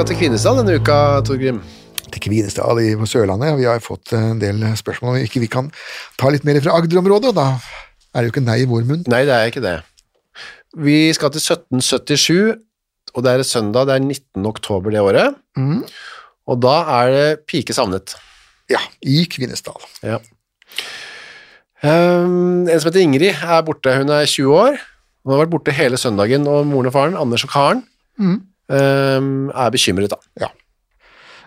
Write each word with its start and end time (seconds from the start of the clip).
Skal 0.00 0.08
til 0.14 0.16
Kvinesdal 0.16 0.56
denne 0.62 0.78
uka, 0.80 0.96
Torgrim. 1.28 1.58
til 2.10 2.20
Kvinesdal 2.24 2.78
i- 2.80 2.96
på 2.96 3.04
Sørlandet. 3.06 3.56
Vi 3.58 3.64
har 3.64 3.78
fått 3.80 4.12
en 4.14 4.38
del 4.38 4.56
spørsmål 4.74 5.10
om 5.10 5.16
ikke 5.24 5.40
vi 5.40 5.46
kan 5.46 5.70
ta 6.16 6.28
litt 6.30 6.42
mer 6.44 6.58
fra 6.60 6.72
Agder-området, 6.80 7.28
og 7.28 7.34
da 7.34 7.60
er 8.14 8.22
det 8.22 8.32
jo 8.32 8.40
ikke 8.40 8.44
nei 8.46 8.62
i 8.62 8.64
vår 8.64 8.82
munn. 8.86 9.04
Nei, 9.06 9.24
det 9.26 9.34
er 9.34 9.50
ikke 9.50 9.60
det. 9.60 9.82
Vi 10.76 11.12
skal 11.12 11.30
til 11.30 11.40
1777, 11.40 12.56
og 13.14 13.22
det 13.24 13.30
er 13.30 13.42
søndag, 13.44 13.86
det 13.86 13.94
er 13.94 13.98
19. 14.00 14.46
oktober 14.46 14.90
det 14.90 15.00
året. 15.00 15.34
Mhm. 15.56 15.84
Og 16.48 16.60
da 16.60 17.02
er 17.04 17.10
det 17.10 17.46
pike 17.46 17.74
savnet. 17.74 18.14
Ja, 18.70 18.78
i 19.04 19.26
Kvinesdal. 19.26 19.76
Ja. 20.02 20.18
Um, 21.82 22.68
en 22.68 22.80
som 22.80 22.90
heter 22.90 23.00
Ingrid 23.02 23.34
er 23.42 23.62
borte, 23.62 23.96
hun 23.96 24.08
er 24.08 24.24
20 24.26 24.52
år. 24.52 24.78
Hun 25.24 25.32
har 25.36 25.44
vært 25.46 25.50
borte 25.52 25.72
hele 25.72 25.96
søndagen, 25.96 26.46
og 26.48 26.66
moren 26.66 26.86
og 26.86 26.92
faren, 26.92 27.16
Anders 27.20 27.44
og 27.44 27.50
Karen, 27.50 27.84
Mhm. 28.18 28.46
Um, 28.70 29.50
er 29.50 29.70
bekymret 29.74 30.12
da. 30.12 30.18
Ja. 30.40 30.50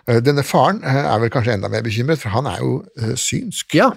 Denne 0.04 0.44
faren 0.44 0.82
eh, 0.84 1.04
er 1.08 1.20
vel 1.22 1.30
kanskje 1.32 1.54
enda 1.56 1.70
mer 1.72 1.84
bekymret, 1.84 2.20
for 2.20 2.34
han 2.34 2.48
er 2.50 2.58
jo 2.60 2.74
eh, 3.00 3.14
synsk. 3.16 3.72
Ja. 3.78 3.90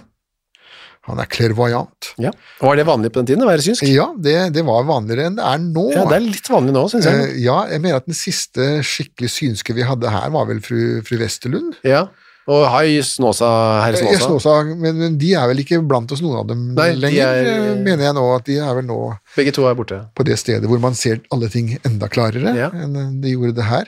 Han 1.08 1.20
er 1.20 1.28
clairvoyant. 1.32 2.10
ja. 2.20 2.32
Var 2.60 2.76
det 2.76 2.84
vanlig 2.88 3.10
på 3.12 3.22
den 3.22 3.28
tiden 3.30 3.44
å 3.44 3.48
være 3.48 3.64
synsk? 3.64 3.84
Ja, 3.88 4.10
det, 4.16 4.36
det 4.56 4.64
var 4.68 4.84
vanligere 4.88 5.28
enn 5.28 5.38
det 5.38 5.44
er 5.48 5.60
nå. 5.62 5.84
Ja, 5.94 6.04
det 6.08 6.18
er 6.18 6.24
litt 6.24 6.48
vanlig 6.52 6.74
nå, 6.76 6.84
synes 6.92 7.08
jeg. 7.08 7.26
Eh, 7.28 7.36
ja, 7.44 7.58
jeg 7.72 7.84
mener 7.84 8.02
at 8.02 8.08
den 8.08 8.16
siste 8.16 8.70
skikkelig 8.84 9.30
synske 9.32 9.76
vi 9.76 9.86
hadde 9.88 10.12
her, 10.12 10.32
var 10.34 10.48
vel 10.50 10.60
fru, 10.64 10.80
fru 11.06 11.16
Westerlund. 11.20 11.78
Ja. 11.86 12.06
Og 12.48 12.62
hei, 12.72 12.94
Snåsa, 13.04 13.48
herr 13.84 13.92
snåsa. 13.98 14.18
Snåsa. 14.24 14.28
Snåsa, 14.48 14.76
men, 14.80 14.96
men 14.96 15.16
de 15.20 15.34
er 15.36 15.50
vel 15.50 15.58
ikke 15.60 15.82
blant 15.84 16.08
oss, 16.14 16.22
noen 16.24 16.38
av 16.40 16.46
dem 16.48 16.62
Nei, 16.72 16.86
de 16.94 17.02
lenger, 17.02 17.28
er- 17.28 17.50
eh, 17.52 17.74
mener 17.84 18.06
jeg 18.06 18.16
nå. 18.16 18.22
at 18.38 18.46
De 18.48 18.56
er 18.64 18.74
vel 18.78 18.86
nå 18.88 18.96
Begge 19.36 19.52
to 19.52 19.66
er 19.68 19.76
borte. 19.76 19.98
på 20.16 20.24
det 20.24 20.38
stedet 20.40 20.64
hvor 20.70 20.80
man 20.80 20.96
ser 20.96 21.20
alle 21.34 21.50
ting 21.52 21.74
enda 21.84 22.08
klarere 22.08 22.54
Ja. 22.56 22.70
enn 22.72 23.20
de 23.20 23.34
gjorde 23.34 23.54
det 23.60 23.68
her. 23.68 23.84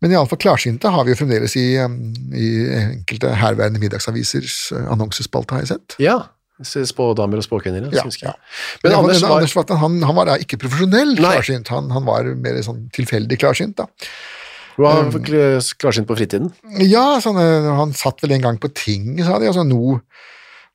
Men 0.00 0.12
iallfall 0.16 0.40
klarsynte 0.40 0.88
har 0.90 1.04
vi 1.04 1.12
jo 1.12 1.20
fremdeles 1.20 1.54
i, 1.60 1.66
i 1.76 2.48
enkelte 2.80 3.34
herværende 3.36 3.78
middagsavisers 3.84 4.72
annonsespalte, 4.88 5.52
har 5.52 5.60
jeg 5.66 5.74
sett. 5.76 5.96
Ja. 6.00 6.22
Spådamer 6.64 7.40
og 7.40 7.44
spåkvinner, 7.44 7.86
ja. 7.92 8.02
Ja, 8.22 8.32
Men 8.82 8.92
Men 8.92 8.98
Anders 8.98 9.22
var 9.22 9.36
Anders 9.40 9.54
han, 9.80 10.02
han 10.02 10.14
var 10.16 10.24
da 10.28 10.34
ikke 10.40 10.58
profesjonell 10.60 11.16
klarsynt, 11.16 11.68
han, 11.68 11.88
han 11.90 12.04
var 12.04 12.24
mer 12.36 12.60
sånn 12.64 12.88
tilfeldig 12.92 13.38
klarsynt. 13.40 13.76
da. 13.76 13.86
Var 14.84 15.00
han 15.00 15.24
klarsynt 15.80 16.08
på 16.08 16.16
fritiden. 16.18 16.50
Ja, 16.82 17.20
sånn, 17.22 17.40
eh, 17.40 17.70
han 17.78 17.94
satt 17.96 18.22
vel 18.24 18.36
en 18.36 18.44
gang 18.44 18.60
på 18.60 18.70
ting, 18.74 19.16
sa 19.24 19.40
de, 19.40 19.50
altså 19.50 19.64
nå... 19.66 19.98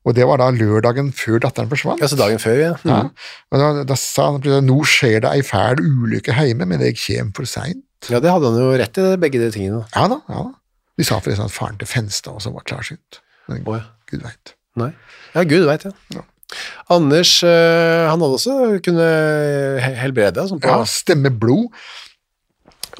og 0.06 0.14
det 0.14 0.26
var 0.28 0.38
da 0.38 0.52
lørdagen 0.54 1.10
før 1.16 1.40
datteren 1.42 1.70
forsvant. 1.70 2.02
Altså 2.04 2.18
dagen 2.18 2.38
før, 2.42 2.60
ja. 2.60 2.74
Ja. 2.86 3.00
Mhm. 3.06 3.10
Og 3.50 3.62
da, 3.62 3.70
da 3.90 3.96
sa 3.98 4.28
han 4.30 4.38
plutselig 4.42 4.68
nå 4.68 4.78
skjer 4.86 5.18
det 5.24 5.32
ei 5.32 5.42
fæl 5.46 5.82
ulykke 5.82 6.36
hjemme, 6.36 6.68
men 6.70 6.84
jeg 6.86 6.98
kommer 7.00 7.34
for 7.40 7.50
seint. 7.50 7.82
Ja, 8.12 8.20
det 8.22 8.30
hadde 8.30 8.52
han 8.52 8.60
jo 8.60 8.70
rett 8.78 9.02
i, 9.02 9.08
begge 9.18 9.42
de 9.42 9.50
tingene. 9.54 9.82
Ja 9.96 10.06
da, 10.12 10.20
ja 10.30 10.46
da. 10.46 10.54
De 10.96 11.04
sa 11.04 11.18
forresten 11.20 11.50
at 11.50 11.52
faren 11.52 11.76
til 11.80 11.88
Fenstad 11.90 12.38
også 12.38 12.54
var 12.54 12.64
klarsynt. 12.68 13.20
Men 13.50 13.66
oh, 13.68 13.76
ja. 13.76 13.84
gud 14.08 14.22
veit. 14.24 14.54
Nei. 14.80 14.92
Ja, 15.34 15.44
Gud 15.48 15.66
veit, 15.68 15.84
ja. 15.88 15.92
Ja. 16.14 16.22
Anders, 16.94 17.42
øh, 17.42 18.06
han 18.06 18.22
hadde 18.22 18.36
også 18.38 18.56
kunne 18.84 19.06
helbrede. 19.98 20.44
Sånn 20.48 20.60
på, 20.62 20.70
Ja, 20.70 20.84
stemme 20.88 21.32
blod. 21.34 21.72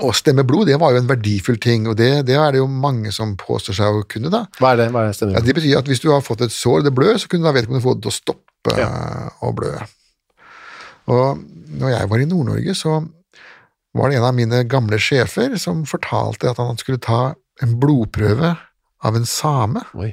Og 0.05 0.13
stemme 0.19 0.45
blod, 0.45 0.67
det 0.69 0.77
var 0.81 0.93
jo 0.93 1.01
en 1.01 1.09
verdifull 1.09 1.57
ting, 1.63 1.87
og 1.89 1.97
det, 1.97 2.11
det 2.29 2.35
er 2.37 2.53
det 2.53 2.59
jo 2.61 2.67
mange 2.69 3.09
som 3.17 3.31
påstår 3.41 3.79
seg 3.79 3.97
å 3.97 4.03
kunne, 4.05 4.29
da. 4.33 4.43
Hva 4.61 4.75
er 4.75 4.83
det? 4.83 4.89
Hva 4.93 5.07
er 5.07 5.15
det 5.17 5.31
Ja, 5.33 5.41
det 5.41 5.55
betyr 5.57 5.79
at 5.79 5.89
hvis 5.89 6.03
du 6.05 6.11
har 6.13 6.21
fått 6.25 6.43
et 6.45 6.53
sår, 6.53 6.83
det 6.85 6.93
blør, 6.97 7.17
så 7.23 7.31
kunne 7.33 7.49
da 7.49 7.55
vedkommende 7.57 7.85
få 7.85 7.95
det 7.97 8.05
til 8.05 8.13
å 8.13 8.17
stoppe 8.19 8.75
Ja. 8.77 8.91
å 9.41 9.53
blø. 9.57 9.73
Og 11.09 11.41
når 11.81 11.93
jeg 11.95 12.09
var 12.11 12.19
i 12.23 12.27
Nord-Norge, 12.29 12.75
så 12.77 12.97
var 13.97 14.11
det 14.13 14.19
en 14.19 14.27
av 14.29 14.35
mine 14.37 14.65
gamle 14.69 14.99
sjefer 15.01 15.55
som 15.63 15.85
fortalte 15.89 16.51
at 16.51 16.59
han 16.61 16.77
skulle 16.81 17.01
ta 17.01 17.35
en 17.65 17.77
blodprøve 17.81 18.53
av 19.07 19.17
en 19.17 19.25
same, 19.29 19.81
Oi. 19.97 20.11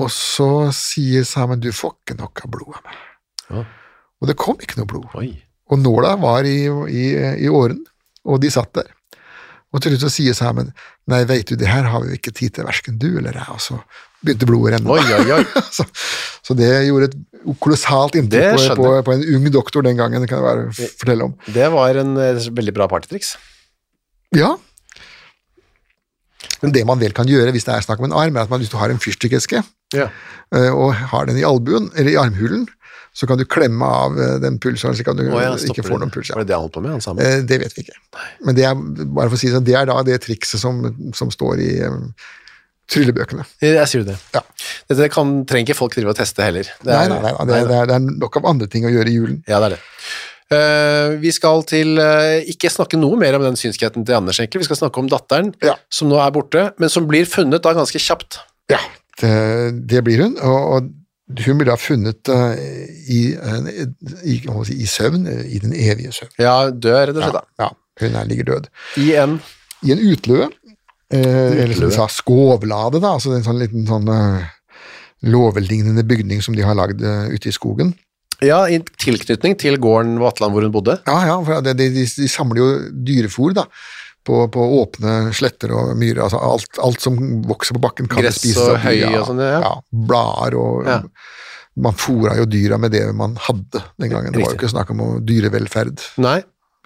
og 0.00 0.08
så 0.10 0.70
sier 0.74 1.22
samen 1.28 1.60
du 1.62 1.70
får 1.76 1.94
ikke 2.00 2.18
nok 2.18 2.42
av 2.46 2.50
blod 2.56 2.74
av 2.80 2.82
meg. 2.88 2.98
Ja. 3.50 3.62
Og 4.20 4.28
det 4.30 4.36
kom 4.40 4.58
ikke 4.58 4.80
noe 4.80 4.90
blod. 4.90 5.06
Oi. 5.18 5.30
Og 5.70 5.78
nåla 5.78 6.16
var 6.18 6.48
i, 6.48 6.64
i, 6.90 7.04
i 7.46 7.48
åren, 7.48 7.84
og 8.26 8.40
de 8.42 8.50
satt 8.52 8.72
der. 8.76 8.90
Og 9.70 9.82
til 9.82 9.94
slutt 9.94 10.02
så 10.08 10.10
sier 10.12 10.34
samen 10.34 10.72
nei, 11.10 11.22
veit 11.28 11.50
du, 11.50 11.56
det 11.58 11.68
her 11.70 11.86
har 11.90 12.02
vi 12.02 12.12
jo 12.12 12.18
ikke 12.18 12.32
tid 12.34 12.56
til, 12.56 12.66
verken 12.66 12.98
du 13.00 13.08
eller 13.12 13.36
jeg, 13.38 13.46
og 13.54 13.60
så 13.62 13.78
begynte 14.20 14.48
blodet 14.48 14.66
å 14.66 14.72
renne. 14.76 14.96
Oi, 14.96 15.04
oi, 15.16 15.38
oi. 15.38 15.62
så, 15.76 15.86
så 16.46 16.56
det 16.58 16.70
gjorde 16.88 17.10
et 17.10 17.54
kolossalt 17.62 18.18
inntrykk 18.20 18.74
på, 18.76 18.80
på, 18.82 18.88
på 19.06 19.14
en 19.14 19.22
ung 19.36 19.46
doktor 19.54 19.86
den 19.86 19.98
gangen, 19.98 20.22
det 20.22 20.30
kan 20.30 20.42
jeg 20.42 20.48
bare 20.48 20.90
fortelle 21.00 21.30
om. 21.30 21.36
Det 21.54 21.70
var 21.72 22.00
en 22.02 22.16
eh, 22.20 22.42
veldig 22.58 22.74
bra 22.76 22.88
partytriks. 22.90 23.36
Ja. 24.36 24.52
Men 26.60 26.74
det 26.76 26.84
man 26.88 27.00
vel 27.00 27.14
kan 27.16 27.28
gjøre 27.30 27.54
hvis 27.54 27.66
det 27.66 27.74
er 27.74 27.86
snakk 27.86 28.02
om 28.02 28.10
en 28.10 28.16
arm, 28.16 28.36
er 28.36 28.44
at 28.46 28.52
man, 28.52 28.60
hvis 28.62 28.72
du 28.72 28.78
har 28.80 28.92
en 28.92 29.00
fyrstikkeske 29.02 29.62
Ja. 29.96 30.10
eh, 30.54 30.70
og 30.70 30.92
har 31.14 31.30
den 31.30 31.40
i 31.40 31.46
albuen, 31.46 31.88
eller 31.96 32.12
i 32.12 32.18
armhulen, 32.20 32.66
så 33.12 33.26
kan 33.26 33.38
du 33.40 33.44
klemme 33.44 33.84
av 33.84 34.18
eh, 34.20 34.36
den 34.42 34.58
pulsen 34.62 34.94
så 34.94 35.04
kan 35.06 35.16
du 35.18 35.24
Å 35.32 35.40
ikke 35.58 35.82
få 35.86 35.98
noen 35.98 36.12
puls. 36.14 36.30
Ja. 36.30 36.36
Var 36.38 36.44
det 36.44 36.52
det 36.52 36.56
han 36.58 36.62
holdt 36.66 36.76
på 36.76 36.82
med, 36.84 36.92
han 36.94 37.02
sammen? 37.04 37.24
Eh, 37.26 37.40
Det 37.46 37.58
vet 37.64 37.74
vi 37.76 37.82
ikke. 37.84 37.96
Men 38.46 38.54
det 38.58 38.64
er, 38.68 38.74
bare 39.06 39.28
for 39.32 39.36
å 39.36 39.40
si 39.40 39.50
det, 39.50 39.64
det 39.66 39.74
er 39.80 39.88
da 39.90 39.96
det 40.06 40.20
trikset 40.24 40.62
som, 40.62 40.78
som 41.16 41.32
står 41.34 41.60
i 41.64 41.70
um, 41.90 42.12
tryllebøkene. 42.90 43.44
Jeg 43.62 43.86
sier 43.90 44.06
det. 44.06 44.16
Ja. 44.34 44.42
Dette 44.90 45.08
kan, 45.14 45.34
trenger 45.46 45.68
ikke 45.70 45.78
folk 45.78 45.94
drive 45.94 46.10
og 46.14 46.18
teste 46.18 46.42
heller. 46.46 46.66
Det 46.82 46.90
er- 46.94 47.10
nei, 47.12 47.20
nei, 47.22 47.32
nei, 47.36 47.46
det, 47.50 47.58
er- 47.60 47.68
det, 47.70 47.76
er, 47.82 47.90
det 47.90 47.98
er 48.00 48.18
nok 48.24 48.40
av 48.40 48.48
andre 48.50 48.66
ting 48.70 48.86
å 48.88 48.92
gjøre 48.94 49.12
i 49.12 49.16
julen. 49.18 49.40
Ja, 49.50 49.60
det 49.62 49.70
er 49.72 49.76
det. 49.76 49.82
Uh, 50.50 51.12
vi 51.22 51.30
skal 51.30 51.62
til 51.70 51.92
uh, 52.02 52.40
ikke 52.50 52.70
snakke 52.74 52.98
noe 52.98 53.14
mer 53.20 53.36
om 53.38 53.44
den 53.46 53.54
synskheten 53.58 54.02
til 54.06 54.16
Anders, 54.18 54.40
egentlig. 54.42 54.64
Vi 54.64 54.70
skal 54.70 54.80
snakke 54.80 54.98
om 55.02 55.10
datteren, 55.12 55.52
Ja. 55.62 55.76
som 55.94 56.10
nå 56.10 56.18
er 56.18 56.32
borte, 56.34 56.64
men 56.82 56.90
som 56.90 57.06
blir 57.06 57.28
funnet 57.30 57.62
da 57.62 57.74
ganske 57.76 58.00
kjapt. 58.02 58.40
Ja, 58.70 58.80
det, 59.22 59.30
det 59.90 60.02
blir 60.06 60.24
hun, 60.24 60.34
og, 60.42 60.58
og 60.74 60.90
hun 61.38 61.60
blir 61.60 61.70
da 61.70 61.76
funnet 61.80 62.30
eh, 62.32 62.60
i, 63.10 63.20
eh, 63.34 63.68
i, 64.24 64.36
si, 64.66 64.76
i 64.76 64.88
søvn, 64.88 65.26
eh, 65.30 65.46
i 65.54 65.60
den 65.62 65.74
evige 65.74 66.12
søvn. 66.16 66.34
Ja, 66.40 66.54
død, 66.70 66.98
rett 67.10 67.16
og 67.16 67.24
slett. 67.24 67.48
Ja, 67.60 67.68
ja, 67.68 67.70
hun 68.02 68.16
er, 68.20 68.30
ligger 68.30 68.48
død. 68.54 68.70
I 69.02 69.12
en 69.22 69.40
I 69.86 69.94
en 69.94 70.02
utløe, 70.10 70.50
eh, 71.14 71.62
eller 71.64 71.74
som 71.76 71.88
de 71.88 71.94
sa, 71.96 72.08
skovlade, 72.12 73.00
da, 73.00 73.14
altså 73.16 73.32
en 73.36 73.46
sånn 73.46 73.60
liten 73.62 73.86
sånn 73.88 74.10
uh, 74.12 74.44
låvelignende 75.24 76.04
bygning 76.04 76.42
som 76.44 76.56
de 76.56 76.66
har 76.66 76.76
lagd 76.76 77.00
uh, 77.00 77.30
ute 77.32 77.48
i 77.48 77.54
skogen. 77.56 77.94
Ja, 78.44 78.62
i 78.68 78.80
tilknytning 79.00 79.56
til 79.60 79.76
gården 79.80 80.18
Vatland 80.20 80.52
hvor 80.54 80.64
hun 80.64 80.72
bodde. 80.72 80.98
Ja, 81.08 81.16
ja, 81.28 81.38
for 81.44 81.64
de, 81.64 81.74
de, 81.76 82.04
de 82.04 82.28
samler 82.28 82.60
jo 82.60 82.68
dyrefòr, 83.08 83.56
da, 83.56 83.66
på, 84.26 84.40
på 84.52 84.64
åpne 84.80 85.32
sletter 85.36 85.72
og 85.76 85.92
myrer. 85.98 86.22
Altså 86.26 86.40
alt, 86.44 86.80
alt 86.82 87.00
som 87.04 87.16
vokser 87.48 87.76
på 87.76 87.82
bakken 87.82 88.08
kan 88.10 88.20
Gress 88.22 88.40
spises 88.42 88.60
og 88.62 88.74
av 88.76 88.82
dyr, 88.84 89.06
høy 89.06 89.20
og 89.20 89.28
sånn, 89.30 89.42
ja. 89.46 89.60
ja. 89.64 89.74
Blader 90.10 90.58
og 90.60 90.90
Ja. 90.90 91.02
Man 91.80 91.94
fôra 91.96 92.34
jo 92.36 92.44
dyra 92.50 92.76
med 92.82 92.90
det 92.92 93.04
man 93.16 93.36
hadde 93.40 93.80
den 94.02 94.10
gangen. 94.10 94.34
Det 94.34 94.42
var 94.42 94.50
jo 94.52 94.58
ikke 94.58 94.68
snakk 94.72 94.90
om 94.92 95.20
dyrevelferd. 95.24 96.02
Nei. 96.20 96.40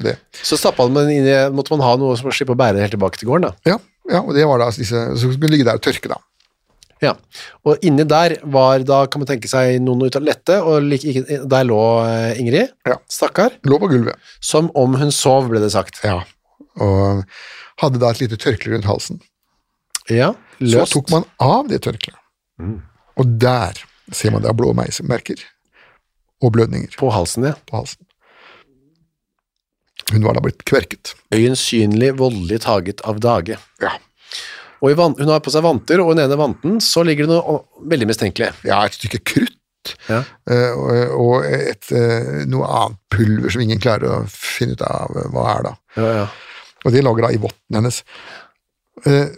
Det. 0.04 0.12
Så 0.44 0.58
stappa 0.60 0.84
man 0.92 1.08
inn 1.10 1.24
i, 1.26 1.34
måtte 1.54 1.72
man 1.72 1.82
ha 1.86 1.94
noe 1.98 2.14
som 2.20 2.28
slippe 2.34 2.52
å 2.54 2.58
bære 2.58 2.82
helt 2.82 2.92
tilbake 2.94 3.18
til 3.18 3.30
gården, 3.30 3.48
da. 3.48 3.72
Ja, 3.72 3.78
ja, 4.10 4.20
og 4.20 4.34
det 4.36 4.44
var 4.46 4.60
da 4.60 4.68
disse 4.74 5.00
som 5.18 5.32
kunne 5.34 5.50
ligge 5.54 5.66
der 5.66 5.80
og 5.80 5.84
tørke, 5.86 6.10
da. 6.12 6.18
Ja. 7.02 7.14
Og 7.66 7.82
inni 7.86 8.04
der 8.08 8.36
var 8.54 8.84
da, 8.86 9.00
kan 9.10 9.22
man 9.24 9.28
tenke 9.30 9.48
seg, 9.50 9.78
noen 9.82 10.04
ut 10.06 10.18
av 10.18 10.24
lette, 10.26 10.60
og 10.62 10.84
like, 10.86 11.24
der 11.50 11.66
lå 11.66 11.80
eh, 12.04 12.40
Ingrid, 12.42 12.74
Ja. 12.86 12.98
stakkar, 13.10 13.56
Lå 13.66 13.80
på 13.82 13.90
gulvet. 13.90 14.20
som 14.40 14.70
om 14.78 14.94
hun 15.00 15.10
sov, 15.14 15.48
ble 15.50 15.62
det 15.64 15.72
sagt. 15.74 16.02
Ja. 16.04 16.20
Og 16.82 17.22
hadde 17.82 18.00
da 18.02 18.10
et 18.10 18.22
lite 18.24 18.38
tørkle 18.40 18.74
rundt 18.74 18.88
halsen. 18.88 19.20
Ja, 20.10 20.32
løst. 20.60 20.92
Så 20.92 20.98
tok 20.98 21.10
man 21.14 21.24
av 21.40 21.68
det 21.70 21.82
tørkleet, 21.86 22.18
og 23.16 23.36
der 23.40 23.78
ser 24.12 24.34
man 24.34 24.42
da 24.44 24.52
blå 24.52 24.74
merker 24.76 25.40
og 26.44 26.52
blødninger 26.52 26.92
På 27.00 27.08
halsen, 27.14 27.46
ja. 27.48 27.54
på 27.70 27.78
halsen. 27.78 28.04
Hun 30.12 30.24
var 30.26 30.36
da 30.36 30.42
blitt 30.44 30.64
kverket. 30.68 31.14
Øyensynlig 31.32 32.12
voldelig 32.18 32.60
taget 32.66 33.00
av 33.08 33.20
dage. 33.24 33.56
Ja. 33.80 33.94
Og 34.84 34.92
i 34.92 34.96
van 34.98 35.14
hun 35.16 35.30
har 35.32 35.40
på 35.40 35.52
seg 35.54 35.64
vanter, 35.64 36.02
og 36.02 36.12
i 36.12 36.16
den 36.18 36.26
ene 36.26 36.36
vanten 36.36 36.80
så 36.84 37.04
ligger 37.06 37.24
det 37.24 37.38
noe 37.38 37.62
veldig 37.88 38.08
mistenkelig. 38.10 38.50
ja, 38.68 38.82
et 38.84 38.98
stykke 38.98 39.22
krutt 39.24 39.60
Ja. 40.08 40.22
eh, 40.48 40.72
og, 40.72 41.14
og 41.20 41.44
et, 41.44 41.90
eh, 41.92 42.44
noe 42.48 42.64
annet 42.68 42.98
pulver 43.12 43.52
som 43.52 43.60
ingen 43.64 43.80
klarer 43.80 44.08
å 44.08 44.20
finne 44.28 44.76
ut 44.76 44.84
av 44.84 45.12
eh, 45.16 45.26
hva 45.32 45.44
er 45.58 45.66
da. 45.66 45.72
Ja, 45.96 46.10
ja. 46.22 46.26
Og 46.84 46.92
de 46.92 47.02
lager 47.04 47.26
da 47.26 47.32
i 47.32 47.40
votten 47.40 47.78
hennes. 47.78 48.02
Eh, 49.08 49.32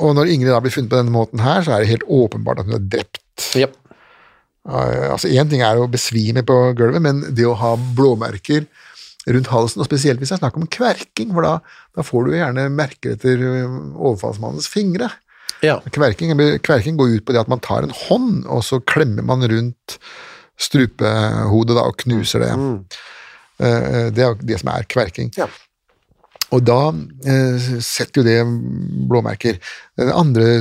og 0.00 0.14
når 0.16 0.30
Ingrid 0.32 0.52
da 0.54 0.60
blir 0.64 0.72
funnet 0.74 0.90
på 0.92 0.98
denne 1.00 1.12
måten 1.14 1.42
her, 1.44 1.62
så 1.62 1.74
er 1.76 1.82
det 1.84 1.90
helt 1.92 2.06
åpenbart 2.08 2.62
at 2.62 2.68
hun 2.70 2.78
er 2.78 2.86
drept. 2.92 3.20
Yep. 3.58 3.76
Eh, 4.70 5.06
altså 5.12 5.30
Én 5.32 5.50
ting 5.50 5.62
er 5.66 5.78
å 5.80 5.88
besvime 5.90 6.42
på 6.46 6.56
gulvet, 6.78 7.02
men 7.04 7.22
det 7.34 7.46
å 7.48 7.56
ha 7.58 7.74
blåmerker 7.96 8.66
rundt 9.30 9.50
halsen, 9.52 9.82
og 9.82 9.86
spesielt 9.86 10.18
hvis 10.18 10.30
det 10.32 10.38
er 10.38 10.42
snakk 10.46 10.56
om 10.56 10.68
kverking, 10.72 11.34
for 11.36 11.44
da, 11.44 11.56
da 11.96 12.04
får 12.06 12.26
du 12.30 12.36
gjerne 12.38 12.68
merker 12.72 13.14
etter 13.18 13.42
eh, 13.44 13.74
overfallsmannens 14.00 14.68
fingre. 14.72 15.10
Ja. 15.60 15.76
Kverking, 15.92 16.32
kverking 16.64 16.96
går 16.96 17.18
ut 17.18 17.24
på 17.28 17.34
det 17.36 17.42
at 17.42 17.50
man 17.52 17.60
tar 17.60 17.84
en 17.84 17.92
hånd, 18.06 18.46
og 18.48 18.64
så 18.64 18.78
klemmer 18.80 19.26
man 19.28 19.44
rundt 19.44 19.98
strupehodet 20.60 21.76
da, 21.76 21.84
og 21.88 21.98
knuser 22.00 22.44
det. 22.46 22.52
Eh, 23.60 24.06
Det 24.16 24.24
er 24.24 24.38
det 24.40 24.60
som 24.62 24.70
er 24.72 24.86
kverking. 24.88 25.28
Ja. 25.36 25.48
Og 26.54 26.64
da 26.66 26.80
eh, 27.30 27.68
setter 27.84 28.20
jo 28.20 28.26
det 28.26 28.38
blåmerker. 29.10 29.60
Den 30.00 30.12
andre 30.14 30.60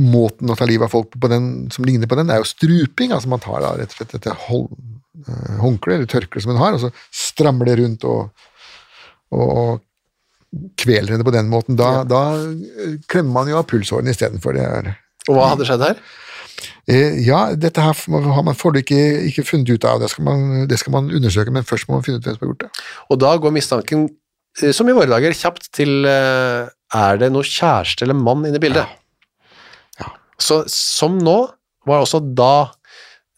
måten 0.00 0.50
å 0.50 0.56
ta 0.58 0.66
livet 0.66 0.88
av 0.88 0.94
folk 0.94 1.14
på 1.20 1.30
den, 1.30 1.48
som 1.74 1.86
ligner 1.86 2.10
på 2.10 2.18
den, 2.18 2.30
er 2.30 2.42
jo 2.42 2.48
struping. 2.50 3.14
altså 3.14 3.30
Man 3.30 3.42
tar 3.42 3.62
da 3.62 3.74
rett 3.78 3.94
og 3.94 3.98
slett 4.00 4.14
dette 4.16 4.34
eh, 4.34 5.56
håndkle 5.62 5.98
eller 5.98 6.10
tørkle 6.10 6.42
som 6.42 6.54
hun 6.54 6.62
har, 6.62 6.76
og 6.76 6.86
så 6.86 6.92
strammer 7.14 7.70
det 7.70 7.78
rundt 7.82 8.06
og, 8.10 8.48
og 9.34 9.82
kveler 10.78 11.14
henne 11.14 11.26
på 11.26 11.34
den 11.34 11.50
måten. 11.50 11.78
Da, 11.78 12.02
da 12.08 12.26
eh, 12.40 12.98
klemmer 13.10 13.40
man 13.40 13.50
jo 13.52 13.60
av 13.60 13.68
pulsårene 13.70 14.14
istedenfor. 14.14 14.58
Det 14.58 14.98
Og 15.30 15.38
hva 15.38 15.54
hadde 15.54 15.68
skjedd 15.68 15.86
her? 15.86 16.02
Eh, 16.86 17.20
Ja, 17.24 17.46
dette 17.54 17.82
her 17.82 17.94
har 18.34 18.44
man 18.46 18.58
foreløpig 18.58 18.84
ikke, 18.84 19.30
ikke 19.30 19.46
funnet 19.48 19.70
ut 19.74 19.86
av. 19.88 20.02
Det 20.02 20.10
skal, 20.12 20.26
man, 20.26 20.66
det 20.70 20.78
skal 20.82 20.94
man 20.96 21.10
undersøke, 21.10 21.54
men 21.54 21.66
først 21.66 21.88
må 21.88 21.98
man 21.98 22.06
finne 22.06 22.20
ut 22.20 22.28
hvem 22.28 22.36
som 22.36 22.44
har 22.44 22.52
gjort 22.52 22.66
det. 22.66 22.84
Og 23.10 23.20
da 23.22 23.34
går 23.40 23.54
mistanken, 23.54 24.08
som 24.54 24.88
i 24.88 24.94
våre 24.94 25.10
dager, 25.10 25.34
kjapt 25.34 25.70
til 25.74 26.06
eh, 26.08 26.70
er 26.94 27.20
det 27.20 27.30
noe 27.34 27.46
kjæreste 27.46 28.06
eller 28.06 28.18
mann 28.18 28.44
inne 28.46 28.60
i 28.60 28.62
bildet? 28.62 28.86
Ja. 29.98 30.12
Så 30.38 30.62
som 30.70 31.18
nå, 31.22 31.38
var 31.84 32.00
også 32.04 32.22
da 32.36 32.70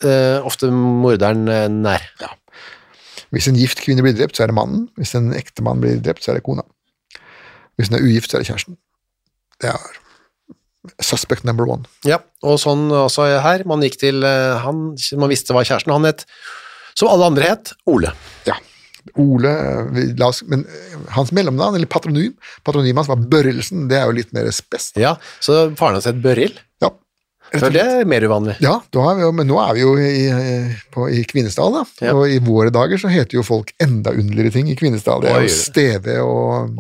eh, 0.05 0.39
ofte 0.47 0.71
morderen 0.71 1.49
eh, 1.51 1.69
nær. 1.73 2.05
Hvis 3.35 3.49
en 3.51 3.59
gift 3.59 3.83
kvinne 3.83 4.05
blir 4.05 4.15
drept, 4.17 4.39
så 4.39 4.45
er 4.45 4.53
det 4.53 4.59
mannen. 4.59 4.87
Hvis 5.01 5.17
en 5.19 5.33
ektemann 5.37 5.83
blir 5.83 5.99
drept, 6.05 6.23
så 6.25 6.33
er 6.33 6.39
det 6.39 6.47
kona. 6.47 6.63
Hvis 7.77 7.91
en 7.91 7.99
er 7.99 8.07
ugift, 8.07 8.31
så 8.31 8.39
er 8.39 8.45
det 8.45 8.51
kjæresten. 8.53 8.79
Det 9.63 9.73
er 9.73 11.03
suspect 11.03 11.45
number 11.45 11.67
one. 11.69 11.89
Ja, 12.07 12.21
og 12.47 12.61
sånn 12.63 12.87
også 12.95 13.27
her. 13.43 13.67
Man 13.69 13.83
gikk 13.85 13.99
til 14.05 14.23
eh, 14.27 14.55
han, 14.63 14.89
man 15.19 15.33
visste 15.33 15.57
hva 15.57 15.65
kjæresten 15.67 15.95
Han 15.95 16.09
het, 16.09 16.25
som 16.97 17.11
alle 17.11 17.33
andre 17.33 17.51
het, 17.51 17.75
Ole. 17.91 18.15
Ja. 18.49 18.57
Ole 19.15 19.53
oss, 20.27 20.43
Men 20.47 20.65
eh, 20.67 20.99
hans 21.15 21.33
mellomnavn, 21.33 21.77
eller 21.79 21.91
patronym, 21.91 22.35
patronymet 22.67 23.03
hans 23.05 23.11
var 23.13 23.27
Børrelsen. 23.31 23.87
Det 23.91 23.99
er 24.01 24.07
jo 24.09 24.17
litt 24.19 24.33
mer 24.37 24.51
spes. 24.55 24.91
Ja, 24.99 25.17
så 25.41 25.71
faren 25.79 25.99
hans 25.99 26.09
het 26.09 26.23
Børrild. 26.25 26.59
Ja. 26.83 26.93
For 27.55 27.71
det 27.71 27.83
er 27.83 28.09
mer 28.09 28.25
uvanlig. 28.27 28.57
Ja, 28.65 28.75
er 28.83 29.19
vi 29.19 29.23
jo, 29.23 29.31
men 29.37 29.47
nå 29.49 29.59
er 29.63 29.77
vi 29.77 29.85
jo 29.85 29.93
i, 30.03 30.25
på, 30.95 31.07
i 31.15 31.23
Kvinesdal, 31.29 31.77
da. 31.77 31.83
Ja. 32.03 32.15
Og 32.19 32.33
i 32.33 32.41
våre 32.43 32.73
dager 32.75 32.99
så 33.01 33.11
heter 33.13 33.39
jo 33.39 33.45
folk 33.47 33.71
enda 33.83 34.11
underligere 34.17 34.55
ting 34.57 34.71
i 34.73 34.77
Kvinesdal. 34.79 35.23
Det 35.23 35.31
er 35.31 35.47
jo 35.47 35.53
Steve 35.55 36.17
og 36.25 36.75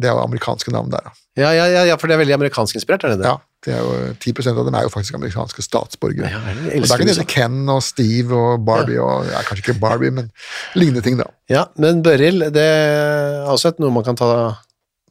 Det 0.00 0.08
er 0.08 0.14
jo 0.16 0.24
amerikanske 0.24 0.74
navn 0.74 0.90
der, 0.94 1.06
da. 1.06 1.14
Ja, 1.38 1.52
ja, 1.54 1.68
ja, 1.70 1.84
ja, 1.92 1.96
for 2.00 2.10
det 2.10 2.16
er 2.16 2.24
veldig 2.24 2.34
amerikanskinspirert 2.34 3.04
det 3.06 3.20
det? 3.20 3.28
Ja, 3.30 3.36
det 3.66 3.76
er 3.76 3.84
jo 3.84 4.14
10 4.18 4.48
av 4.50 4.64
dem 4.66 4.74
er 4.74 4.88
jo 4.88 4.90
faktisk 4.90 5.18
amerikanske 5.20 5.62
statsborgere. 5.62 6.32
Ja, 6.32 6.40
og 6.80 6.88
da 6.88 6.98
kan 6.98 7.06
det 7.06 7.14
hete 7.14 7.28
Ken 7.30 7.60
og 7.70 7.84
Steve 7.86 8.34
og 8.34 8.64
Barbie 8.66 8.98
og 9.02 9.28
ja, 9.30 9.44
Kanskje 9.46 9.68
ikke 9.68 9.78
Barbie, 9.82 10.10
men 10.14 10.32
lignende 10.74 11.04
ting, 11.06 11.20
da. 11.20 11.28
Ja, 11.52 11.68
men 11.78 12.02
Børil, 12.06 12.48
det 12.54 12.66
er 12.66 13.46
også 13.46 13.70
et 13.70 13.78
noe 13.82 13.94
man 13.94 14.06
kan 14.06 14.18
ta, 14.18 14.32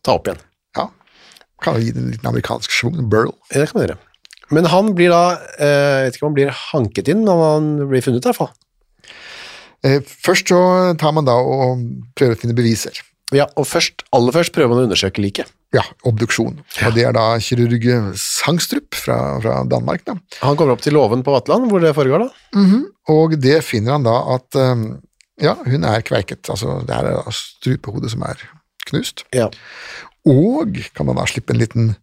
ta 0.03 0.17
opp 0.19 0.27
igjen. 0.27 0.43
Ja. 0.75 0.89
Kan 1.63 1.79
jo 1.79 1.87
gi 1.87 1.95
det 1.95 2.03
en 2.03 2.11
liten 2.11 2.29
amerikansk 2.33 2.75
schwung. 2.75 2.99
Burl. 3.07 3.31
Ja, 3.53 3.63
Det 3.63 3.71
kan 3.71 3.79
man 3.79 3.87
gjøre. 3.87 3.99
Men 4.53 4.69
han 4.71 4.94
blir 4.95 5.11
da, 5.11 5.23
eh, 5.59 5.67
jeg 5.67 6.05
vet 6.05 6.17
ikke 6.17 6.25
om 6.25 6.31
han 6.31 6.39
blir 6.39 6.55
hanket 6.61 7.11
inn, 7.11 7.25
men 7.27 7.44
han 7.44 7.69
blir 7.89 8.05
funnet 8.05 8.23
i 8.23 8.29
hvert 8.29 8.39
fall. 8.39 8.53
Eh, 9.85 9.99
først 10.01 10.49
så 10.53 10.61
tar 10.99 11.13
man 11.15 11.27
da 11.27 11.35
og 11.38 11.83
prøver 12.17 12.38
å 12.38 12.41
finne 12.41 12.57
beviser. 12.57 13.03
Ja, 13.35 13.49
og 13.59 13.67
først, 13.67 14.05
aller 14.15 14.31
først 14.31 14.53
prøver 14.55 14.71
man 14.71 14.85
å 14.85 14.88
undersøke 14.88 15.19
liket. 15.19 15.51
Ja, 15.75 15.83
obduksjon. 16.07 16.61
Og 16.88 16.94
det 16.95 17.03
er 17.03 17.15
da 17.15 17.25
kirurg 17.44 17.83
Sangstrup 18.15 18.95
fra, 18.95 19.17
fra 19.44 19.57
Danmark, 19.67 20.05
da. 20.07 20.15
Han 20.45 20.55
kommer 20.55 20.77
opp 20.77 20.85
til 20.85 20.95
låven 20.95 21.25
på 21.27 21.33
Vatland, 21.35 21.67
hvor 21.67 21.83
det 21.83 21.91
foregår 21.97 22.23
da. 22.23 22.29
Og 23.11 23.35
det 23.43 23.59
finner 23.67 23.97
han 23.97 24.07
da 24.07 24.15
at 24.38 24.55
um, 24.55 24.88
ja, 25.43 25.57
hun 25.67 25.83
er 25.83 26.05
kverket. 26.07 26.48
Altså 26.53 26.79
det 26.88 26.95
er 26.95 27.36
strupehodet 27.36 28.13
som 28.15 28.24
er 28.29 28.48
knust. 28.88 29.25
Ja. 29.36 29.50
Og 30.27 30.79
kan 30.95 31.10
man 31.10 31.19
da 31.19 31.27
slippe 31.27 31.53
en 31.53 31.62
liten 31.62 31.95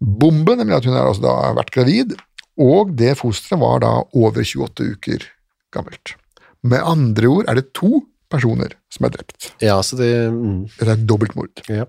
bombe, 0.00 0.56
nemlig 0.58 0.78
at 0.78 0.88
hun 0.88 0.96
har 0.96 1.10
altså 1.10 1.36
vært 1.56 1.72
gravid. 1.74 2.16
Og 2.56 2.92
det 2.96 3.16
fosteret 3.20 3.60
var 3.60 3.82
da 3.84 3.92
over 4.16 4.42
28 4.42 4.96
uker 4.96 5.26
gammelt. 5.74 6.14
Med 6.66 6.82
andre 6.82 7.30
ord 7.30 7.50
er 7.50 7.60
det 7.60 7.70
to 7.76 8.02
personer 8.32 8.74
som 8.92 9.06
er 9.06 9.14
drept. 9.14 9.52
Ja, 9.62 9.76
så 9.84 9.98
det, 10.00 10.10
mm, 10.32 10.60
Dette 10.78 10.96
er 10.96 11.06
dobbeltmord. 11.08 11.62
ja. 11.68 11.86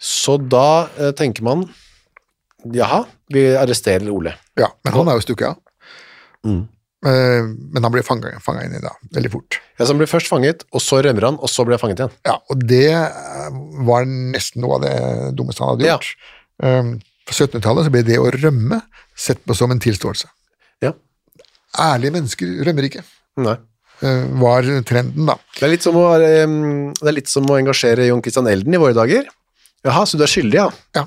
Så 0.00 0.38
da 0.40 0.88
eh, 0.96 1.10
tenker 1.12 1.44
man, 1.44 1.66
jaha, 2.72 3.02
vi 3.28 3.42
arresterer 3.60 4.08
Ole. 4.08 4.32
Ja, 4.56 4.70
men 4.84 4.94
han 4.96 5.10
er 5.10 5.18
jo 5.18 5.24
stukket 5.26 5.50
av. 5.50 5.58
Mm. 6.46 6.62
Eh, 7.06 7.42
Men 7.72 7.82
han 7.86 7.92
ble 7.94 8.02
fanga 8.04 8.28
inn 8.64 8.74
i 8.76 8.80
det 8.82 8.90
veldig 9.16 9.30
fort. 9.32 9.56
Ja, 9.78 9.84
så 9.86 9.92
han 9.94 9.98
blir 10.02 10.10
først 10.10 10.28
fanget, 10.28 10.64
og 10.72 10.80
så 10.84 10.98
rømmer 11.02 11.24
han, 11.30 11.38
og 11.40 11.48
så 11.48 11.64
blir 11.64 11.78
han 11.78 11.80
fanget 11.80 12.02
igjen. 12.02 12.12
Ja, 12.28 12.34
og 12.50 12.66
det 12.68 12.90
eh, 12.92 13.50
var 13.88 14.04
nesten 14.04 14.60
noe 14.60 14.76
av 14.76 14.82
det 14.84 14.96
dummeste 15.38 15.64
han 15.64 15.72
hadde 15.76 15.86
Ja. 15.88 15.96
gjort. 15.96 16.10
Um, 16.62 17.00
På 17.24 17.32
1700-tallet 17.32 17.86
så 17.86 17.90
ble 17.94 18.02
det 18.04 18.18
å 18.20 18.28
rømme 18.34 18.82
sett 19.16 19.40
på 19.46 19.54
som 19.56 19.70
en 19.72 19.80
tilståelse. 19.80 20.26
Ja. 20.82 20.92
Ærlige 21.78 22.12
mennesker 22.18 22.64
rømmer 22.66 22.84
ikke, 22.88 23.02
Nei. 23.38 23.54
eh, 24.02 24.24
var 24.42 24.62
trenden 24.84 25.26
da. 25.30 25.36
Det 25.56 25.62
er 25.62 25.72
litt 25.72 25.82
som 25.86 25.94
å, 25.96 26.04
eh, 26.20 26.44
det 27.00 27.08
er 27.08 27.16
litt 27.16 27.28
som 27.28 27.46
å 27.46 27.56
engasjere 27.60 28.08
Jon 28.08 28.20
Christian 28.20 28.46
Elden 28.50 28.74
i 28.74 28.80
våre 28.82 28.92
dager. 28.98 29.24
Jaha, 29.84 30.02
så 30.04 30.18
du 30.18 30.24
er 30.24 30.32
skyldig, 30.32 30.54
ja. 30.58 30.68
Ja. 30.94 31.06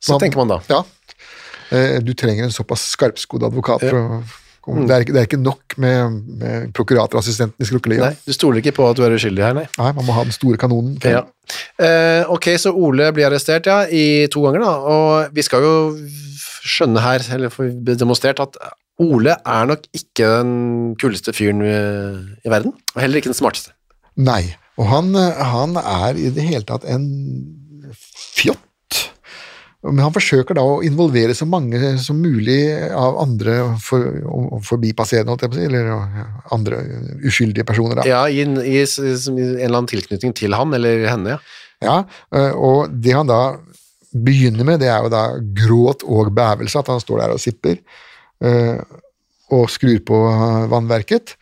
Så 0.00 0.12
Man- 0.14 0.20
tenker 0.20 0.36
man 0.36 0.48
da. 0.48 0.60
ja. 0.68 0.84
Eh, 1.72 1.98
Du 2.00 2.14
trenger 2.14 2.44
en 2.44 2.50
såpass 2.54 2.94
skarpskodd 2.94 3.42
advokat. 3.42 3.82
Ja. 3.82 3.90
For 3.90 3.98
å, 3.98 4.22
komme- 4.74 4.86
det, 4.88 4.94
er 4.96 5.04
ikke, 5.04 5.14
det 5.16 5.20
er 5.22 5.28
ikke 5.28 5.40
nok 5.42 5.76
med, 5.80 6.18
med 6.42 6.72
prokuratorassistenten 6.76 7.64
i 7.64 7.68
skrukkelia. 7.68 8.00
Nei, 8.08 8.16
du 8.26 8.32
stoler 8.36 8.60
ikke 8.62 8.74
på 8.76 8.86
at 8.88 8.98
du 8.98 9.04
er 9.06 9.16
uskyldig 9.16 9.44
her, 9.44 9.56
nei. 9.56 9.66
Nei, 9.78 9.92
man 9.96 10.06
må 10.06 10.16
ha 10.16 10.24
den 10.28 10.34
store 10.36 10.60
kanonen. 10.60 10.96
Ja. 11.04 11.24
Eh, 11.80 12.22
ok, 12.28 12.50
så 12.60 12.74
Ole 12.76 13.08
blir 13.16 13.28
arrestert, 13.30 13.66
ja, 13.70 13.80
i 13.88 14.26
to 14.32 14.42
ganger 14.44 14.64
da, 14.66 14.74
og 14.94 15.34
vi 15.36 15.44
skal 15.46 15.64
jo 15.64 15.74
skjønne 16.68 17.00
her, 17.00 17.24
eller 17.38 17.52
få 17.54 17.70
demonstrert 17.88 18.42
at 18.44 18.58
Ole 19.00 19.36
er 19.46 19.68
nok 19.70 19.84
ikke 19.94 20.26
den 20.40 20.54
kuleste 20.98 21.32
fyren 21.36 21.62
i, 21.62 21.74
i 22.44 22.50
verden, 22.50 22.74
og 22.94 23.00
heller 23.04 23.20
ikke 23.22 23.30
den 23.30 23.38
smarteste. 23.38 23.72
Nei, 24.18 24.42
og 24.78 24.88
han, 24.90 25.12
eh, 25.16 25.44
han 25.54 25.76
er 25.80 26.18
i 26.18 26.30
det 26.34 26.44
hele 26.48 26.66
tatt 26.66 26.84
en 26.90 27.06
fjott. 28.38 28.60
Men 29.86 30.02
han 30.02 30.14
forsøker 30.14 30.56
da 30.58 30.64
å 30.66 30.80
involvere 30.82 31.36
så 31.38 31.46
mange 31.46 31.92
som 32.02 32.18
mulig 32.18 32.58
av 32.90 33.20
andre 33.22 33.60
for, 33.82 34.08
forbipasserende, 34.66 35.36
eller 35.62 35.92
andre 36.54 36.80
uskyldige 37.22 37.66
personer. 37.68 38.00
da. 38.00 38.06
Ja, 38.08 38.24
i, 38.26 38.42
i, 38.42 38.82
i 38.82 39.12
en 39.14 39.38
eller 39.38 39.76
annen 39.76 39.90
tilknytning 39.90 40.34
til 40.34 40.56
han 40.58 40.74
eller 40.74 41.06
henne, 41.06 41.36
ja. 41.36 41.64
Ja, 41.78 41.98
eh, 42.34 42.54
og 42.58 42.90
det 42.90 43.14
han 43.14 43.30
da 43.30 43.42
begynner 44.10 44.66
med, 44.66 44.80
det 44.82 44.88
er 44.90 45.04
jo 45.04 45.12
da 45.12 45.24
gråt 45.38 46.02
og 46.02 46.32
bævelse, 46.34 46.80
at 46.80 46.90
han 46.90 47.02
står 47.02 47.22
der 47.22 47.34
og 47.36 47.42
sipper 47.42 47.76
eh, 48.42 48.80
og 49.54 49.70
skrur 49.70 50.00
på 50.10 50.18
vannverket. 50.74 51.36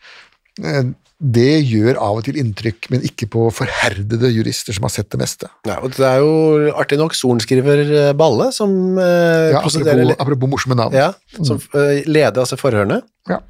Det 1.17 1.63
gjør 1.65 1.97
av 1.97 2.19
og 2.19 2.25
til 2.27 2.35
inntrykk, 2.37 2.91
men 2.93 3.01
ikke 3.07 3.25
på 3.33 3.47
forherdede 3.49 4.29
jurister 4.29 4.75
som 4.77 4.85
har 4.85 4.91
sett 4.93 5.09
det 5.09 5.17
meste. 5.17 5.49
ja. 5.65 5.79
Og 5.81 5.95
det 5.97 6.05
er 6.05 6.19
jo 6.21 6.69
artig 6.77 6.99
nok 7.01 7.15
sorenskriver 7.17 7.81
eh, 7.87 8.11
Balle 8.13 8.51
som 8.53 8.69
eh, 9.01 9.49
Ja, 9.55 9.63
apropos, 9.63 10.13
apropos 10.21 10.51
morsomme 10.51 10.77
navn. 10.77 10.93
Ja, 10.93 11.11
som 11.41 11.57
eh, 11.73 12.03
leder 12.05 12.43
altså 12.45 12.59
forhørene. 12.61 13.01
Ja. 13.27 13.41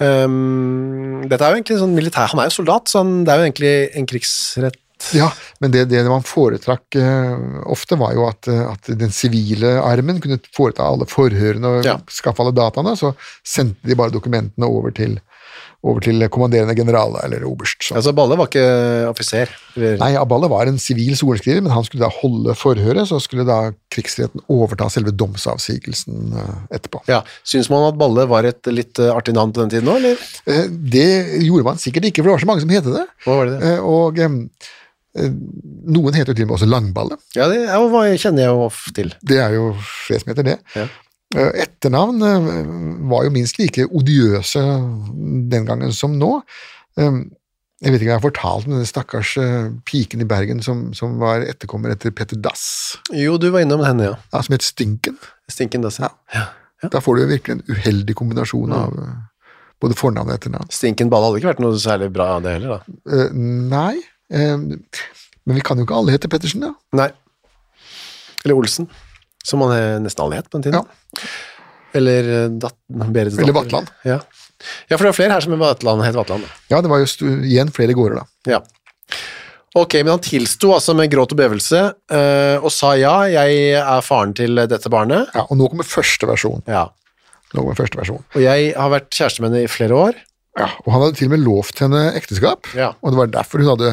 Um, 0.00 1.20
dette 1.28 1.44
er 1.44 1.52
jo 1.52 1.58
egentlig 1.60 1.76
sånn 1.80 1.92
militær, 1.96 2.30
han 2.32 2.40
er 2.40 2.48
jo 2.48 2.54
soldat, 2.62 2.88
så 2.88 3.02
han, 3.02 3.18
det 3.26 3.32
er 3.34 3.40
jo 3.42 3.48
egentlig 3.50 3.72
en 4.00 4.06
krigsrett. 4.08 4.78
Ja, 5.16 5.30
men 5.64 5.72
det, 5.72 5.86
det 5.88 6.02
man 6.08 6.24
foretrakk 6.28 6.96
eh, 7.00 7.30
ofte, 7.72 7.96
var 8.00 8.12
jo 8.16 8.26
at, 8.28 8.48
eh, 8.52 8.66
at 8.68 8.90
den 9.00 9.12
sivile 9.16 9.78
armen 9.80 10.18
kunne 10.20 10.36
foreta 10.56 10.84
alle 10.90 11.06
forhørene 11.08 11.70
og 11.78 11.86
Ja. 11.88 11.94
skaffe 12.12 12.42
alle 12.44 12.52
dataene, 12.56 12.92
så 13.00 13.14
sendte 13.46 13.88
de 13.88 13.96
bare 13.96 14.12
dokumentene 14.12 14.68
over 14.68 14.92
til, 14.96 15.16
over 15.80 16.02
til 16.04 16.20
kommanderende 16.28 16.74
general 16.76 17.14
eller 17.24 17.44
oberst. 17.48 17.86
Så. 17.86 17.94
Altså 17.96 18.12
Balle 18.16 18.36
var 18.36 18.50
ikke 18.50 18.64
offiser. 19.08 19.52
Nei, 19.80 20.10
Aballe 20.20 20.50
var 20.52 20.68
en 20.68 20.76
sivil 20.82 21.14
sorenskriver, 21.16 21.62
men 21.64 21.72
han 21.72 21.86
skulle 21.86 22.04
da 22.04 22.10
holde 22.20 22.52
forhøret, 22.58 23.08
så 23.08 23.20
skulle 23.22 23.46
da 23.48 23.70
krigsretten 23.94 24.42
overta 24.52 24.90
selve 24.92 25.14
domsavsigelsen 25.16 26.34
eh, 26.36 26.58
etterpå. 26.76 27.00
Ja, 27.08 27.22
Syns 27.48 27.70
man 27.72 27.86
at 27.88 27.96
Balle 28.00 28.26
var 28.28 28.44
et 28.48 28.68
litt 28.68 29.00
eh, 29.00 29.08
artig 29.14 29.32
navn 29.38 29.54
på 29.56 29.64
den 29.64 29.72
tiden 29.72 29.88
nå, 29.88 29.96
eller? 30.02 30.20
Eh, 30.44 30.66
Det 30.68 31.08
gjorde 31.46 31.64
man 31.70 31.80
sikkert 31.80 32.10
ikke, 32.10 32.20
for 32.20 32.28
det 32.30 32.36
var 32.36 32.44
så 32.44 32.50
mange 32.52 32.66
som 32.66 32.76
het 32.76 32.90
det. 32.90 33.06
Hva 33.24 33.38
var 33.40 33.50
det? 33.54 33.58
det? 33.64 33.74
Og 33.80 34.20
noen 35.90 36.14
heter 36.14 36.30
jo 36.30 36.36
til 36.38 36.44
og 36.46 36.50
med 36.52 36.56
også 36.58 36.68
Langballe. 36.70 37.16
Ja, 37.34 37.48
det 37.50 37.64
er 37.66 37.86
hva 37.90 38.04
kjenner 38.14 38.44
jeg 38.44 38.52
jo 38.52 38.66
ofte 38.68 38.92
til. 38.94 39.14
Det 39.26 39.40
er 39.42 39.56
jo 39.56 39.72
flere 39.80 40.22
som 40.22 40.30
heter 40.30 40.46
det. 40.46 40.58
Ja. 40.76 40.84
Eh, 41.36 41.50
Etternavn 41.62 42.22
eh, 42.26 42.48
var 43.10 43.26
jo 43.26 43.34
minst 43.34 43.60
like 43.60 43.84
odiøse 43.86 44.62
den 45.52 45.68
gangen 45.68 45.92
som 45.94 46.16
nå. 46.18 46.40
Eh, 46.98 47.20
Jeg 47.80 47.94
vet 47.94 48.02
ikke 48.02 48.10
om 48.10 48.12
jeg 48.12 48.18
har 48.18 48.24
fortalt 48.26 48.66
om 48.66 48.72
denne 48.74 48.84
stakkars 48.88 49.30
piken 49.88 50.20
i 50.20 50.26
Bergen 50.28 50.58
som, 50.60 50.90
som 50.92 51.14
var 51.16 51.46
etterkommer 51.48 51.94
etter 51.94 52.12
Petter 52.12 52.36
Dass, 52.36 52.98
Jo, 53.16 53.38
du 53.40 53.46
var 53.54 53.64
innom 53.64 53.80
henne, 53.86 54.10
ja. 54.10 54.18
ja, 54.34 54.42
som 54.44 54.52
het 54.52 54.66
Stinken. 54.66 55.16
Stinken 55.48 55.86
Dass. 55.86 55.96
Ja. 56.02 56.10
Ja. 56.34 56.90
Da 56.92 57.00
får 57.00 57.16
du 57.16 57.26
virkelig 57.30 57.56
en 57.56 57.64
uheldig 57.72 58.14
kombinasjon 58.20 58.72
av 58.76 59.00
eh, 59.00 59.16
både 59.80 59.96
fornavn 59.96 60.28
og 60.28 60.36
etternavn. 60.36 60.68
Stinken 60.72 61.08
Balle 61.12 61.30
hadde 61.30 61.40
ikke 61.40 61.52
vært 61.54 61.62
noe 61.64 61.80
særlig 61.80 62.10
bra 62.12 62.28
det 62.44 62.58
heller, 62.58 62.80
da. 62.80 63.00
Uh, 63.08 63.32
nei, 63.72 63.96
uh, 64.32 64.56
men 64.60 65.56
vi 65.56 65.64
kan 65.64 65.80
jo 65.80 65.86
ikke 65.88 65.96
alle 66.02 66.14
hete 66.18 66.28
Pettersen, 66.32 66.64
da. 66.68 66.74
Nei. 67.00 67.08
Eller 68.44 68.60
Olsen, 68.60 68.88
som 69.44 69.62
han 69.64 69.72
eh, 69.76 69.96
nesten 70.04 70.24
alle 70.24 70.40
het 70.40 70.50
på 70.50 70.58
den 70.58 70.68
tiden. 70.68 70.86
Eller 71.96 72.28
eh, 72.44 72.46
dat 72.62 72.76
Berets 72.86 73.38
Eller 73.38 73.52
datter. 73.52 73.60
Vatland. 73.62 73.90
Ja. 74.06 74.20
ja, 74.88 74.96
for 74.96 75.04
det 75.04 75.10
var 75.12 75.18
flere 75.18 75.32
her 75.36 75.44
som 75.46 75.58
Vatland. 75.58 76.04
Het 76.04 76.14
Vatland. 76.14 76.44
Ja, 76.68 76.80
det 76.80 76.92
var 76.92 77.02
jo 77.02 77.34
igjen 77.40 77.72
flere 77.74 77.96
gårder, 77.98 78.22
da. 78.22 78.56
Ja. 78.56 78.62
Ok, 79.78 79.94
men 80.02 80.10
han 80.16 80.22
tilsto 80.24 80.72
altså 80.74 80.96
med 80.98 81.12
gråt 81.12 81.30
og 81.30 81.38
bevelse, 81.38 81.80
uh, 82.10 82.56
og 82.58 82.72
sa 82.74 82.96
ja, 82.98 83.12
jeg 83.30 83.76
er 83.78 84.00
faren 84.02 84.32
til 84.34 84.58
dette 84.66 84.90
barnet. 84.90 85.28
Ja, 85.36 85.44
og 85.46 85.60
nå 85.60 85.68
kommer 85.70 85.86
første 85.86 86.26
versjon. 86.26 86.64
Ja. 86.66 86.88
Nå 87.54 87.62
kommer 87.62 87.78
første 87.78 88.00
versjon. 88.00 88.24
Og 88.34 88.42
jeg 88.42 88.72
har 88.74 88.90
vært 88.90 89.14
kjæreste 89.14 89.44
med 89.44 89.52
henne 89.54 89.68
i 89.68 89.70
flere 89.70 89.94
år. 89.94 90.18
Ja, 90.58 90.66
og 90.82 90.90
han 90.90 91.04
hadde 91.04 91.20
til 91.20 91.30
og 91.30 91.34
med 91.36 91.44
lovt 91.46 91.78
henne 91.84 92.02
ekteskap, 92.18 92.66
Ja. 92.74 92.90
og 92.98 93.14
det 93.14 93.20
var 93.20 93.30
derfor 93.38 93.62
hun 93.62 93.70
hadde 93.70 93.92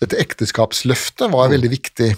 Dette 0.00 0.16
ekteskapsløftet 0.16 1.30
var 1.32 1.50
veldig 1.52 1.70
viktig. 1.70 2.10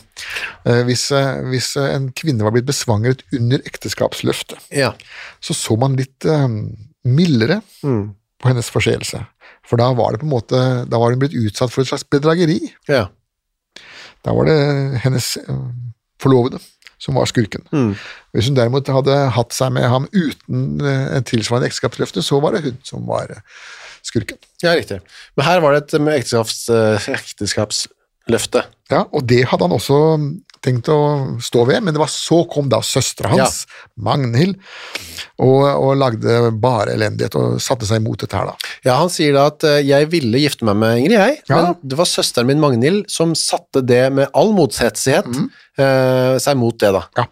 Eh, 0.64 0.82
hvis, 0.86 1.08
eh, 1.10 1.40
hvis 1.50 1.72
eh, 1.76 1.88
en 1.96 2.10
kvinne 2.14 2.44
var 2.46 2.54
blitt 2.54 2.68
besvangret 2.68 3.24
under 3.34 3.58
ekteskapsløftet, 3.66 4.58
Ja. 4.70 4.92
så 5.42 5.52
så 5.54 5.76
man 5.78 5.96
litt 5.98 6.22
mildere 7.04 7.62
Mm. 7.82 8.14
på 8.40 8.48
hennes 8.48 8.70
forseelse. 8.70 9.26
For 9.66 9.76
da 9.76 9.92
var 9.94 10.12
det 10.12 10.20
på 10.20 10.26
en 10.26 10.34
måte, 10.36 10.88
da 10.88 10.98
var 10.98 11.10
hun 11.10 11.18
blitt 11.18 11.34
utsatt 11.34 11.70
for 11.72 11.82
et 11.82 11.88
slags 11.88 12.04
bedrageri. 12.04 12.72
ja. 12.88 13.08
Da 14.24 14.30
var 14.32 14.44
det 14.46 15.00
hennes 15.02 15.36
forlovede 16.20 16.60
som 17.02 17.16
var 17.18 17.24
skurken. 17.26 17.64
Mm. 17.72 17.96
Hvis 18.32 18.46
hun 18.46 18.54
derimot 18.54 18.86
hadde 18.86 19.30
hatt 19.34 19.50
seg 19.52 19.72
med 19.72 19.82
ham 19.90 20.06
uten 20.14 20.80
et 20.86 21.24
tilsvarende 21.26 21.66
ekteskapsløfte, 21.66 22.22
så 22.22 22.38
var 22.40 22.52
det 22.52 22.62
hun 22.62 22.78
som 22.84 23.04
var 23.08 23.42
skurken. 24.06 24.38
Ja, 24.62 24.74
riktig. 24.78 25.00
Men 25.36 25.46
her 25.46 25.60
var 25.64 25.74
det 25.76 25.84
et 25.86 25.98
ekteskaps, 26.18 26.64
eh, 26.74 27.10
ekteskapsløfte. 27.16 28.64
Ja, 28.92 29.04
og 29.12 29.24
det 29.30 29.44
hadde 29.50 29.66
han 29.68 29.74
også 29.78 29.98
tenkt 30.62 30.86
å 30.94 31.40
stå 31.42 31.64
ved, 31.66 31.80
men 31.82 31.90
det 31.94 31.98
var 31.98 32.10
så 32.12 32.44
kom 32.46 32.68
da 32.70 32.78
søstera 32.86 33.32
hans, 33.32 33.64
Magnhild, 33.98 34.60
og, 35.42 35.64
og 35.66 35.96
lagde 35.98 36.52
bare 36.62 36.94
elendighet 36.94 37.34
og 37.40 37.56
satte 37.62 37.88
seg 37.88 37.98
imot 37.98 38.22
dette 38.22 38.38
her, 38.38 38.52
da. 38.52 38.70
Ja, 38.86 38.94
han 39.00 39.10
sier 39.10 39.34
da 39.34 39.48
at 39.50 39.66
eh, 39.66 39.80
jeg 39.88 40.06
ville 40.12 40.38
gifte 40.44 40.68
meg 40.68 40.78
med 40.78 41.00
Ingrid, 41.00 41.18
jeg, 41.18 41.40
Ja. 41.50 41.56
men 41.56 41.74
det 41.82 41.98
var 41.98 42.06
søsteren 42.06 42.46
min 42.52 42.62
Magnhild 42.62 43.10
som 43.10 43.34
satte 43.38 43.82
det 43.82 44.04
med 44.14 44.30
all 44.38 44.54
motsetsighet 44.54 45.26
eh, 45.80 46.36
seg 46.42 46.58
mot 46.60 46.76
det, 46.80 46.90
da. 46.94 47.02
Ja, 47.18 47.24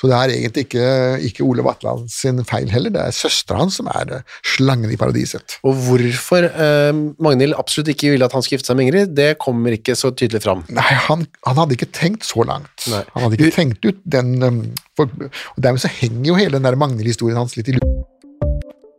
Så 0.00 0.10
det 0.10 0.16
er 0.16 0.34
egentlig 0.34 0.66
ikke, 0.66 0.88
ikke 1.28 1.46
Ole 1.46 1.64
Vatland 1.66 2.10
sin 2.12 2.42
feil 2.48 2.70
heller, 2.72 2.92
det 2.94 3.02
er 3.02 3.16
søstera 3.16 3.62
hans 3.62 3.78
som 3.80 3.90
er 3.92 4.18
eh, 4.18 4.36
slangen 4.56 4.92
i 4.92 4.98
paradiset. 5.00 5.58
Og 5.66 5.76
hvorfor 5.86 6.48
eh, 6.48 6.92
Magnhild 7.22 7.56
absolutt 7.58 7.92
ikke 7.94 8.14
ville 8.14 8.28
at 8.28 8.36
han 8.36 8.44
skulle 8.44 8.60
gifte 8.60 8.72
seg 8.72 8.80
med 8.80 8.88
Ingrid, 8.88 9.14
det 9.16 9.30
kommer 9.42 9.76
ikke 9.76 9.96
så 9.98 10.12
tydelig 10.12 10.42
fram. 10.44 10.64
Nei, 10.72 10.88
han, 11.08 11.26
han 11.46 11.60
hadde 11.60 11.78
ikke 11.78 11.92
tenkt 11.94 12.26
så 12.28 12.46
langt. 12.46 12.88
Nei. 12.92 13.04
Han 13.14 13.26
hadde 13.26 13.40
ikke 13.40 13.56
tenkt 13.56 13.86
ut 13.86 14.02
den 14.16 14.36
um, 14.44 14.62
for, 14.96 15.10
Og 15.54 15.62
dermed 15.62 15.82
så 15.82 15.90
henger 15.92 16.24
jo 16.30 16.38
hele 16.38 16.58
den 16.58 16.66
der 16.66 16.78
Magnhild-historien 16.78 17.38
hans 17.40 17.56
litt 17.58 17.70
i 17.70 17.76
lufta. 17.78 17.94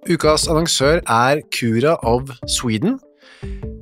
Ukas 0.07 0.45
annonsør 0.47 1.01
er 1.03 1.41
Cura 1.51 1.97
of 2.07 2.29
Sweden. 2.47 2.95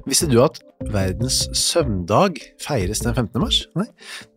Visste 0.10 0.26
du 0.30 0.40
at 0.42 0.58
verdens 0.90 1.44
søvndag 1.54 2.40
feires 2.62 3.04
den 3.06 3.14
15. 3.14 3.42
mars? 3.42 3.60
Nei. 3.78 3.86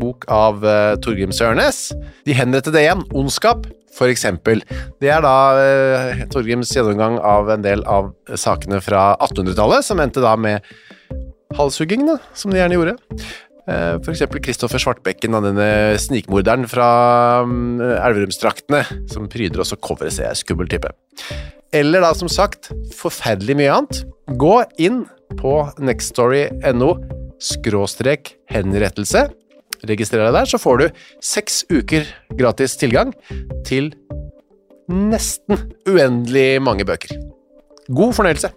bok 0.00 0.26
av 0.32 0.62
uh, 0.64 0.94
Torgrim 1.02 1.32
Sørnes. 1.34 1.90
De 2.26 2.36
henrettede 2.36 2.82
igjen. 2.82 3.04
Ondskap, 3.16 3.66
eksempel. 4.04 4.60
Det 5.00 5.08
er 5.12 5.24
da 5.24 5.36
uh, 5.56 6.22
Torgrims 6.32 6.72
gjennomgang 6.74 7.18
av 7.24 7.50
en 7.54 7.64
del 7.64 7.84
av 7.88 8.12
sakene 8.36 8.82
fra 8.84 9.14
1800-tallet, 9.24 9.86
som 9.86 10.02
endte 10.02 10.24
da 10.24 10.36
med 10.36 10.64
halshugging, 11.56 12.08
som 12.36 12.52
de 12.52 12.60
gjerne 12.60 12.78
gjorde. 12.78 12.96
Uh, 13.66 13.96
for 14.04 14.12
eksempel 14.12 14.42
Kristoffer 14.44 14.82
Svartbekken, 14.82 15.34
og 15.34 15.48
denne 15.48 15.96
snikmorderen 16.02 16.68
fra 16.70 16.88
um, 17.46 17.80
Elverumsdraktene, 17.80 18.84
som 19.10 19.30
pryder 19.32 19.64
også 19.64 19.80
coveret, 19.82 20.14
ser 20.14 20.30
jeg. 20.30 20.44
Skummel 20.44 20.70
type. 20.70 20.92
Eller 21.74 22.04
da, 22.04 22.12
som 22.14 22.30
sagt, 22.30 22.70
forferdelig 22.96 23.58
mye 23.58 23.72
annet. 23.74 24.04
Gå 24.38 24.60
inn 24.82 25.04
på 25.40 25.58
nextstory.no 25.82 26.94
skråstrek 27.42 28.36
henrettelse 28.48 29.26
registrer 29.84 30.24
deg 30.26 30.34
der, 30.38 30.48
så 30.48 30.60
får 30.62 30.78
du 30.82 30.86
seks 31.24 31.64
uker 31.72 32.06
gratis 32.38 32.76
tilgang 32.80 33.12
til 33.66 33.92
nesten 34.90 35.66
uendelig 35.88 36.62
mange 36.62 36.86
bøker. 36.86 37.16
God 37.90 38.14
fornøyelse. 38.16 38.52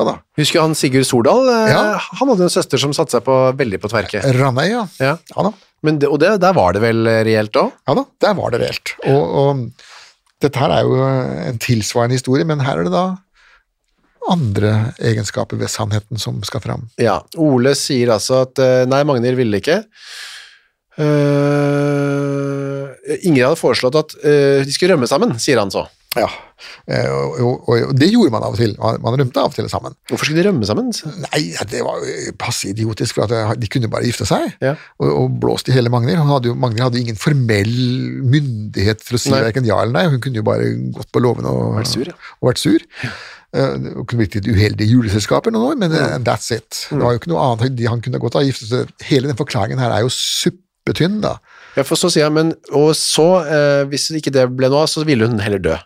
Da. 0.00 0.14
Husker 0.38 0.62
han 0.62 0.72
Sigurd 0.78 1.04
Stordal? 1.04 1.42
Eh, 1.50 1.70
Ja. 1.74 1.98
Han 2.20 2.30
hadde 2.30 2.46
en 2.46 2.52
søster 2.52 2.80
som 2.80 2.92
satte 2.96 3.18
seg 3.18 3.24
på, 3.26 3.34
veldig 3.58 3.80
på 3.82 3.90
tverke. 3.92 4.22
Ranøy, 4.32 4.70
ja. 4.70 4.84
Ja. 5.02 5.16
Ja 5.36 5.50
det, 5.82 6.08
og 6.08 6.18
det, 6.22 6.30
der 6.40 6.54
var 6.56 6.72
det 6.72 6.80
vel 6.84 7.06
eh, 7.10 7.22
reelt 7.26 7.56
òg? 7.56 7.72
Ja 7.88 7.94
da, 7.98 8.04
der 8.24 8.34
var 8.38 8.54
det 8.54 8.60
reelt. 8.62 8.94
Og, 9.10 9.34
og 9.42 9.60
dette 10.40 10.60
her 10.62 10.72
er 10.72 10.86
jo 10.88 10.96
en 11.50 11.58
tilsvarende 11.60 12.16
historie, 12.16 12.46
men 12.48 12.60
her 12.64 12.80
er 12.80 12.88
det 12.88 12.92
da 12.94 13.04
andre 14.32 14.74
egenskaper 14.98 15.60
ved 15.60 15.72
sannheten 15.72 16.20
som 16.20 16.40
skal 16.46 16.62
fram. 16.64 16.88
Ja. 17.00 17.20
Ole 17.40 17.74
sier 17.78 18.14
altså 18.16 18.44
at 18.46 18.60
eh, 18.62 18.84
nei, 18.90 19.02
Magnhild 19.08 19.40
ville 19.40 19.60
ikke. 19.62 19.82
Uh, 21.00 22.90
Ingrid 23.24 23.46
hadde 23.46 23.56
foreslått 23.56 23.96
at 23.96 24.12
uh, 24.20 24.60
de 24.66 24.74
skulle 24.74 24.92
rømme 24.92 25.08
sammen, 25.08 25.32
sier 25.40 25.60
han 25.60 25.72
så. 25.72 25.86
Ja, 26.18 26.26
og, 27.06 27.36
og, 27.38 27.68
og 27.70 27.92
det 27.94 28.08
gjorde 28.10 28.32
man 28.34 28.42
av 28.42 28.56
og 28.56 28.58
til. 28.58 28.72
Man, 28.74 29.14
rømte 29.20 29.38
av 29.38 29.52
og 29.52 29.54
til 29.54 29.68
sammen. 29.70 29.94
Hvorfor 30.10 30.26
skulle 30.26 30.42
de 30.42 30.48
rømme 30.48 30.66
sammen? 30.66 30.88
Nei, 31.22 31.42
det 31.70 31.84
var 31.86 32.02
passe 32.40 32.72
idiotisk, 32.72 33.20
for 33.20 33.30
at 33.30 33.60
de 33.62 33.68
kunne 33.70 33.86
bare 33.92 34.08
gifte 34.08 34.26
seg. 34.26 34.48
Ja. 34.58 34.74
Og, 34.98 35.06
og 35.06 35.36
blåst 35.44 35.70
i 35.70 35.76
hele 35.76 35.92
Magnhild. 35.94 36.18
Magnhild 36.26 36.82
hadde 36.82 36.98
jo 36.98 37.04
ingen 37.04 37.20
formell 37.20 37.70
myndighet 38.26 39.06
til 39.06 39.20
å 39.20 39.22
si 39.22 39.30
verken 39.30 39.68
ja 39.70 39.78
eller 39.84 39.94
nei. 40.00 40.08
Hun 40.10 40.18
kunne 40.24 40.42
jo 40.42 40.48
bare 40.50 40.66
gått 40.98 41.14
på 41.14 41.22
låven 41.22 41.46
og 41.46 41.78
Vært 41.78 41.94
sur, 41.94 42.10
ja. 42.10 42.18
Og 42.42 42.50
vært 42.50 42.64
sur. 42.64 42.88
Eh, 43.50 43.72
Det 43.82 43.92
kunne 44.06 44.20
blitt 44.22 44.36
litt 44.38 44.46
uheldige 44.46 44.92
juleselskaper 44.92 45.50
noen 45.54 45.72
år, 45.72 45.78
men 45.80 45.94
eh, 45.96 46.18
that's 46.22 46.52
it. 46.54 46.84
Mm. 46.90 46.98
Det 46.98 47.04
var 47.04 47.14
jo 47.14 47.20
ikke 47.20 47.32
noe 47.32 47.46
annet 47.48 47.82
han 47.90 48.02
kunne 48.04 48.20
godt 48.22 48.38
ha 48.38 48.44
giftet 48.46 48.92
Hele 49.08 49.30
den 49.30 49.38
forklaringen 49.38 49.82
her 49.82 49.90
er 49.96 50.04
jo 50.04 50.12
suppetynn, 50.14 51.18
da. 51.24 51.36
Ja, 51.76 51.84
for 51.86 51.98
så 51.98 52.10
sier 52.12 52.28
han, 52.28 52.36
men 52.36 52.52
og 52.74 52.92
så, 52.98 53.26
eh, 53.46 53.82
hvis 53.90 54.08
ikke 54.14 54.32
det 54.34 54.46
ble 54.54 54.70
noe 54.70 54.84
av, 54.86 54.90
så 54.90 55.04
ville 55.06 55.26
hun 55.26 55.42
heller 55.42 55.62
dø. 55.62 55.76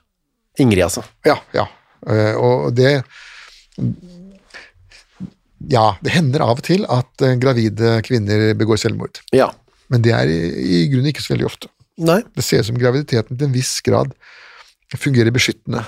Ingrid, 0.60 0.84
altså. 0.86 1.04
Ja, 1.26 1.38
ja. 1.56 1.66
Eh, 2.06 2.34
Og 2.36 2.74
det 2.76 3.02
Ja, 5.72 5.94
det 6.04 6.12
hender 6.12 6.42
av 6.44 6.58
og 6.60 6.64
til 6.66 6.84
at 6.92 7.22
eh, 7.24 7.38
gravide 7.40 7.96
kvinner 8.04 8.50
begår 8.58 8.76
selvmord. 8.82 9.22
Ja. 9.32 9.48
Men 9.88 10.02
det 10.04 10.12
er 10.12 10.28
i, 10.28 10.40
i 10.60 10.86
grunnen 10.92 11.08
ikke 11.08 11.24
så 11.24 11.32
veldig 11.32 11.48
ofte. 11.48 11.70
Nei. 11.96 12.20
Det 12.36 12.44
ser 12.44 12.60
ut 12.60 12.68
som 12.68 12.78
graviditeten 12.80 13.38
til 13.38 13.48
en 13.48 13.54
viss 13.54 13.78
grad 13.86 14.12
fungerer 15.00 15.32
beskyttende 15.34 15.80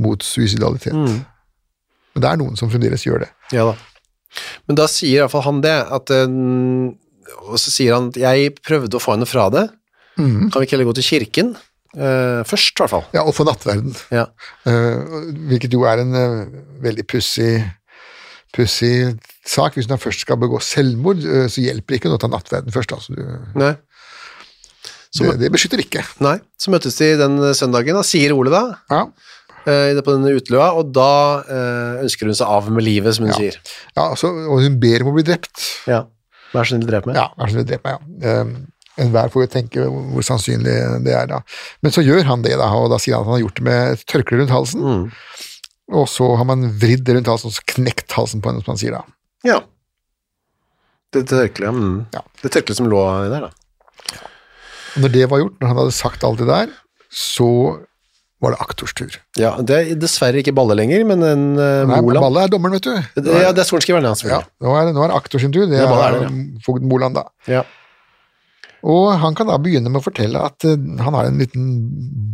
mot 0.00 0.22
suicidalitet. 0.26 0.94
Men 0.94 2.22
det 2.22 2.30
er 2.30 2.40
noen 2.40 2.56
som 2.58 2.70
fremdeles 2.72 3.04
gjør 3.06 3.24
det. 3.26 3.30
Ja 3.54 3.68
da. 3.70 3.76
Men 4.66 4.78
da 4.80 4.88
sier 4.90 5.20
iallfall 5.22 5.44
han 5.46 5.60
det, 5.62 5.74
at 5.94 6.10
eh, 6.10 6.26
Og 7.46 7.58
så 7.62 7.70
sier 7.70 7.94
han 7.94 8.08
at 8.10 8.18
jeg 8.18 8.54
prøvde 8.64 8.98
å 8.98 9.02
få 9.02 9.14
henne 9.14 9.28
fra 9.30 9.46
det. 9.54 9.68
Kan 10.16 10.50
vi 10.50 10.66
ikke 10.66 10.76
heller 10.76 10.90
gå 10.90 10.96
til 10.98 11.06
kirken? 11.06 11.54
Uh, 11.94 12.42
først, 12.46 12.74
i 12.74 12.82
hvert 12.82 12.90
fall. 12.90 13.04
Ja, 13.14 13.22
og 13.22 13.34
for 13.36 13.46
nattverden. 13.46 13.94
Ja. 14.10 14.24
Uh, 14.66 15.30
hvilket 15.50 15.74
jo 15.76 15.84
er 15.86 16.02
en 16.02 16.14
uh, 16.14 16.40
veldig 16.82 17.04
pussig 17.10 17.62
pussig 18.54 19.14
sak. 19.46 19.74
Hvis 19.78 19.86
du 19.90 19.94
først 19.98 20.22
skal 20.26 20.38
begå 20.42 20.58
selvmord, 20.62 21.22
så 21.50 21.62
hjelper 21.62 21.94
det 21.94 22.00
ikke 22.00 22.12
å 22.14 22.18
ta 22.22 22.30
nattverden 22.30 22.74
først. 22.74 22.94
Altså. 22.94 23.14
Du. 23.14 23.70
Så- 25.14 25.30
det, 25.30 25.38
det 25.44 25.52
beskytter 25.54 25.82
ikke. 25.82 26.02
Nei. 26.22 26.36
Så 26.58 26.74
møtes 26.74 26.98
de 26.98 27.12
den 27.18 27.38
søndagen, 27.54 27.94
da, 27.98 28.02
sier 28.06 28.34
Ole 28.34 28.50
da, 28.54 28.64
Ja. 28.90 29.04
Eh, 29.66 30.00
på 30.04 30.14
denne 30.16 30.34
utløa, 30.38 30.70
og 30.78 30.92
da 30.96 31.10
eh, 31.44 32.02
ønsker 32.04 32.28
hun 32.30 32.36
seg 32.38 32.50
av 32.50 32.70
med 32.72 32.84
livet, 32.86 33.16
som 33.16 33.26
hun 33.26 33.32
Ja. 33.34 33.38
sier. 33.40 33.58
Ja, 33.96 34.10
altså, 34.10 34.30
og 34.48 34.62
hun 34.64 34.78
ber 34.82 35.04
om 35.04 35.12
å 35.12 35.16
bli 35.16 35.26
drept. 35.26 35.62
Ja. 35.90 36.04
Vær 36.54 36.62
så 36.68 36.74
snill, 36.76 36.86
drep 36.86 37.08
meg. 37.10 37.16
Ja, 37.18 37.28
vær 37.38 37.50
så 37.50 37.56
snill, 37.56 37.66
drep 37.66 37.84
meg, 37.86 37.98
ja. 37.98 38.40
Um, 38.44 38.54
Enhver 38.94 39.26
får 39.32 39.42
jo 39.42 39.50
tenke 39.50 39.84
hvor 39.90 40.22
sannsynlig 40.22 40.74
det 41.02 41.14
er, 41.18 41.26
da. 41.26 41.40
Men 41.82 41.90
så 41.90 42.04
gjør 42.06 42.28
han 42.28 42.44
det, 42.44 42.52
da, 42.60 42.68
og 42.78 42.92
da 42.92 42.98
sier 43.02 43.16
han 43.16 43.24
at 43.24 43.26
han 43.26 43.34
har 43.34 43.42
gjort 43.42 43.56
det 43.58 43.64
med 43.66 43.94
et 43.96 44.04
tørkle 44.06 44.38
rundt 44.38 44.52
halsen. 44.54 44.84
Mm. 44.86 45.08
Og 45.98 46.06
så 46.08 46.28
har 46.38 46.46
man 46.46 46.62
vridd 46.78 47.02
det 47.02 47.16
rundt 47.16 47.26
halsen 47.32 47.50
og 47.50 47.56
så 47.56 47.64
knekt 47.74 48.14
halsen 48.14 48.40
på 48.44 48.52
henne, 48.52 48.62
som 48.62 48.70
han 48.76 48.78
sier 48.78 48.94
da. 48.94 49.02
Ja. 49.44 49.58
Det 51.14 51.24
tørkleet 51.30 51.74
mm. 51.74 51.98
Ja. 52.14 52.22
Det 52.42 52.52
tørkleet 52.54 52.78
som 52.78 52.86
lå 52.90 53.02
der, 53.34 53.48
da. 53.48 54.22
Når 55.02 55.10
det 55.10 55.26
var 55.30 55.42
gjort, 55.42 55.58
når 55.58 55.72
han 55.72 55.80
hadde 55.82 55.96
sagt 55.98 56.24
alt 56.26 56.38
det 56.38 56.46
der, 56.52 56.70
så 57.10 57.50
var 58.44 58.54
det 58.54 58.60
aktors 58.64 58.94
tur. 58.96 59.14
Ja, 59.40 59.54
Det 59.60 59.78
er 59.78 59.94
dessverre 60.00 60.42
ikke 60.42 60.54
Balle 60.56 60.76
lenger, 60.78 61.04
men 61.08 61.24
en 61.26 61.46
uh, 61.58 61.84
Nei, 61.88 62.00
Moland. 62.04 62.22
Balle 62.28 62.44
er 62.46 62.52
dommeren, 62.52 62.76
vet 62.78 62.88
du. 62.88 63.22
Det, 63.22 63.38
ja, 63.44 63.54
det 63.54 63.64
er 63.64 63.70
sorenskriveren, 63.70 64.06
ja, 64.06 64.36
Ja, 64.36 64.42
nå 64.64 64.76
er, 64.80 64.92
nå 64.96 65.06
er 65.06 65.16
aktor 65.16 65.42
sin 65.42 65.54
tur. 65.54 65.66
Det 65.66 65.80
det 65.80 65.86
er, 65.86 66.04
er 66.10 66.20
det, 66.20 66.60
fogd 66.66 66.86
Moland, 66.88 67.18
da. 67.18 67.26
Ja. 67.50 67.64
Og 68.84 69.14
han 69.16 69.32
kan 69.32 69.48
da 69.48 69.56
begynne 69.56 69.88
med 69.88 70.02
å 70.02 70.04
fortelle 70.04 70.42
at 70.44 70.66
uh, 70.68 70.76
han 70.76 71.16
har 71.16 71.30
en 71.30 71.40
liten 71.40 71.72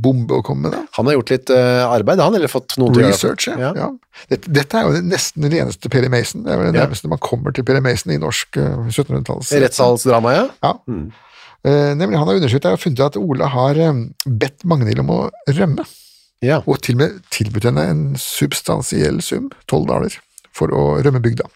bombe 0.02 0.40
å 0.40 0.44
komme 0.46 0.66
med. 0.66 0.74
da. 0.74 0.82
Han 0.98 1.06
har 1.06 1.18
gjort 1.20 1.32
litt 1.36 1.54
uh, 1.54 1.86
arbeid, 1.86 2.22
han, 2.22 2.36
eller 2.36 2.50
fått 2.50 2.74
noe 2.80 2.90
til 2.90 3.04
å 3.04 3.06
gjøre 3.06 3.14
det. 3.14 3.16
Research, 3.16 3.48
ja. 3.52 3.70
Ja. 3.78 3.88
Dette, 4.32 4.50
dette 4.58 4.80
er 4.80 4.88
jo 4.88 5.02
nesten 5.06 5.46
det 5.46 5.62
eneste 5.62 5.92
Peri 5.92 6.10
Mason. 6.12 6.42
Det 6.44 6.52
er 6.52 6.60
vel 6.60 6.72
det 6.72 6.80
nærmeste 6.80 7.10
man 7.12 7.22
kommer 7.22 7.54
til 7.54 7.66
Peri 7.68 7.82
Mason 7.84 8.14
i 8.14 8.18
norsk 8.20 8.58
uh, 8.58 8.86
1700-talls. 8.90 9.54
Rettssalsdrama, 9.62 10.34
ja. 10.34 10.46
Ja. 10.66 10.74
Eh, 11.60 11.92
nemlig 11.96 12.16
Han 12.16 12.28
har 12.28 12.38
undersøkt 12.38 12.64
det 12.64 12.72
og 12.72 12.80
funnet 12.80 13.02
at 13.04 13.18
Ola 13.20 13.50
har 13.52 13.78
bedt 14.24 14.64
Magnhild 14.64 15.02
om 15.02 15.10
å 15.12 15.18
rømme, 15.52 15.84
ja. 16.44 16.60
og 16.66 16.80
til 16.84 16.98
og 16.98 17.02
med 17.04 17.22
tilbudt 17.32 17.68
henne 17.68 17.86
en 17.92 18.04
substansiell 18.20 19.22
sum, 19.24 19.48
tolv 19.70 19.88
daler, 19.90 20.18
for 20.56 20.72
å 20.74 20.84
rømme 21.04 21.22
bygda. 21.22 21.48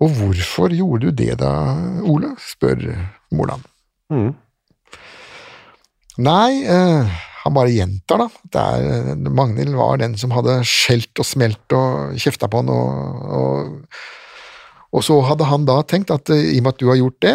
Og 0.00 0.14
hvorfor 0.16 0.72
gjorde 0.72 1.10
du 1.10 1.18
det 1.24 1.34
da, 1.42 1.50
Ole? 2.08 2.32
spør 2.40 2.80
Moland. 3.36 3.66
Mm. 4.10 4.32
Nei, 6.20 6.62
eh, 6.68 7.18
han 7.44 7.56
bare 7.56 7.72
gjentar, 7.72 8.24
da. 8.24 8.28
Det 8.52 8.62
er, 8.62 9.12
eh, 9.12 9.28
Magnhild 9.28 9.76
var 9.76 10.00
den 10.00 10.16
som 10.20 10.32
hadde 10.34 10.60
skjelt 10.68 11.20
og 11.20 11.28
smelt 11.28 11.76
og 11.76 12.16
kjefta 12.20 12.48
på 12.50 12.62
han, 12.62 12.72
og, 12.72 13.20
og, 13.40 14.00
og 14.90 15.04
så 15.06 15.20
hadde 15.22 15.46
han 15.46 15.64
da 15.68 15.76
tenkt 15.86 16.10
at 16.10 16.30
eh, 16.34 16.48
i 16.54 16.58
og 16.58 16.64
med 16.66 16.72
at 16.74 16.80
du 16.82 16.88
har 16.90 16.98
gjort 16.98 17.18
det, 17.22 17.34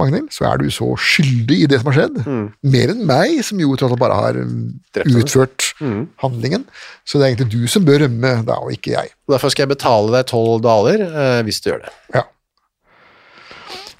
Magnhild, 0.00 0.30
så 0.34 0.48
er 0.48 0.58
du 0.58 0.66
så 0.74 0.88
skyldig 0.98 1.58
i 1.62 1.68
det 1.70 1.78
som 1.82 1.92
har 1.92 1.98
skjedd. 2.00 2.16
Mer 2.66 2.92
enn 2.94 3.04
meg, 3.06 3.36
som 3.46 3.60
jo 3.62 3.76
tross 3.78 3.94
alt 3.94 4.02
bare 4.02 4.16
har 4.18 4.38
henne. 4.40 4.80
utført 5.20 5.68
handlingen. 6.24 6.64
Så 7.06 7.20
det 7.20 7.26
er 7.28 7.34
egentlig 7.34 7.52
du 7.54 7.68
som 7.70 7.86
bør 7.86 8.02
rømme 8.06 8.32
da, 8.48 8.58
og 8.58 8.74
ikke 8.74 8.96
jeg. 8.96 9.12
Og 9.28 9.36
Derfor 9.36 9.54
skal 9.54 9.66
jeg 9.68 9.74
betale 9.76 10.16
deg 10.16 10.26
tolv 10.32 10.64
daler 10.66 11.04
eh, 11.06 11.42
hvis 11.46 11.62
du 11.62 11.70
gjør 11.70 11.84
det. 11.86 11.94
Ja. 12.16 12.24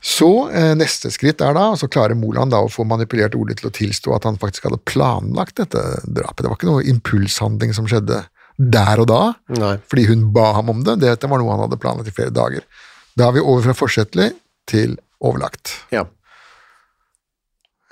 Så 0.07 0.29
eh, 0.55 0.73
neste 0.79 1.11
skritt 1.15 1.43
er 1.43 1.55
da, 1.57 1.69
så 1.79 1.89
klarer 1.91 2.19
Moland 2.19 2.55
da 2.55 2.61
å 2.63 2.71
få 2.71 2.85
manipulert 2.87 3.35
Ole 3.39 3.57
til 3.59 3.71
å 3.71 3.75
tilstå 3.75 4.15
at 4.15 4.27
han 4.29 4.39
faktisk 4.39 4.69
hadde 4.69 4.79
planlagt 4.87 5.59
dette 5.63 5.83
drapet. 6.07 6.45
Det 6.45 6.51
var 6.51 6.59
ikke 6.59 6.71
noe 6.71 6.85
impulshandling 6.91 7.75
som 7.75 7.89
skjedde 7.91 8.21
der 8.57 9.03
og 9.03 9.09
da, 9.11 9.23
Nei. 9.53 9.75
fordi 9.85 10.07
hun 10.09 10.29
ba 10.33 10.53
ham 10.57 10.71
om 10.73 10.85
det. 10.87 11.01
Dette 11.03 11.29
var 11.29 11.43
noe 11.43 11.53
han 11.53 11.67
hadde 11.67 11.81
planlagt 11.83 12.09
i 12.11 12.15
flere 12.15 12.33
dager. 12.35 12.63
Da 13.17 13.31
er 13.31 13.37
vi 13.39 13.43
over 13.45 13.65
fra 13.65 13.75
forsettlig 13.77 14.31
til 14.69 14.99
overlagt. 15.25 15.73
Ja. 15.95 16.05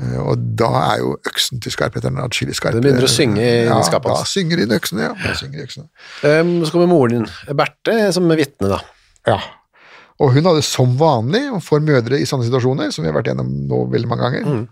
Eh, 0.02 0.18
Og 0.20 0.38
da 0.58 0.70
er 0.82 1.02
jo 1.02 1.14
øksen 1.30 1.62
til 1.64 1.72
skarpheteren 1.74 2.18
atskillig 2.22 2.56
skarpere. 2.58 2.82
Den 2.82 2.88
begynner 2.88 3.08
å 3.08 3.12
synge 3.12 3.42
i 3.42 3.52
ja, 3.68 3.78
skapet 3.86 4.10
Da 4.12 4.28
synger 4.28 4.62
de 4.64 4.78
øksene, 4.78 5.06
ja. 5.06 5.12
Da 5.22 5.34
synger 5.38 5.64
øksene. 5.64 5.86
Um, 6.22 6.54
så 6.64 6.74
kommer 6.74 6.90
moren 6.90 7.22
din, 7.24 7.56
Berthe, 7.56 7.98
som 8.16 8.28
vitne, 8.34 8.72
da. 8.74 8.80
Ja. 9.30 9.38
Og 10.22 10.34
hun 10.34 10.46
hadde 10.46 10.62
som 10.66 10.92
vanlig, 10.98 11.46
for 11.64 11.82
mødre 11.82 12.20
i 12.20 12.26
sånne 12.28 12.46
situasjoner, 12.46 12.92
som 12.94 13.02
vi 13.02 13.10
har 13.10 13.16
vært 13.16 13.32
gjennom 13.32 13.48
nå 13.70 13.80
veldig 13.90 14.10
mange 14.10 14.28
ganger, 14.28 14.66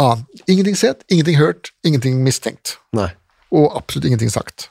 an, 0.00 0.22
ingenting 0.46 0.76
sett, 0.78 1.02
ingenting 1.12 1.36
hørt, 1.40 1.72
ingenting 1.84 2.22
mistenkt. 2.24 2.76
Nei. 2.96 3.10
Og 3.52 3.76
absolutt 3.76 4.08
ingenting 4.08 4.32
sagt. 4.32 4.70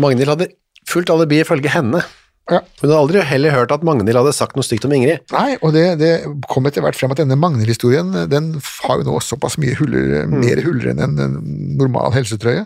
Magnhild 0.00 0.32
hadde 0.32 0.50
fullt 0.88 1.10
alibi 1.12 1.42
ifølge 1.42 1.70
henne. 1.72 2.02
Ja. 2.50 2.58
Hun 2.80 2.88
hadde 2.88 2.98
aldri 2.98 3.20
heller 3.28 3.54
hørt 3.54 3.70
at 3.74 3.84
Magnhild 3.86 4.18
hadde 4.18 4.32
sagt 4.34 4.56
noe 4.58 4.66
stygt 4.66 4.84
om 4.88 4.92
Ingrid. 4.96 5.22
Nei, 5.30 5.54
og 5.62 5.72
det, 5.76 5.84
det 6.00 6.10
kom 6.50 6.66
etter 6.66 6.82
hvert 6.82 6.98
frem 6.98 7.12
at 7.14 7.20
denne 7.22 7.36
Magnhild-historien 7.38 8.10
den 8.32 8.48
har 8.82 8.98
jo 8.98 9.06
nå 9.06 9.20
såpass 9.22 9.58
mye 9.62 9.76
huller, 9.78 10.26
mer 10.26 10.60
huller 10.64 10.90
enn 10.92 11.22
en 11.22 11.36
normal 11.78 12.10
helsetrøye. 12.16 12.64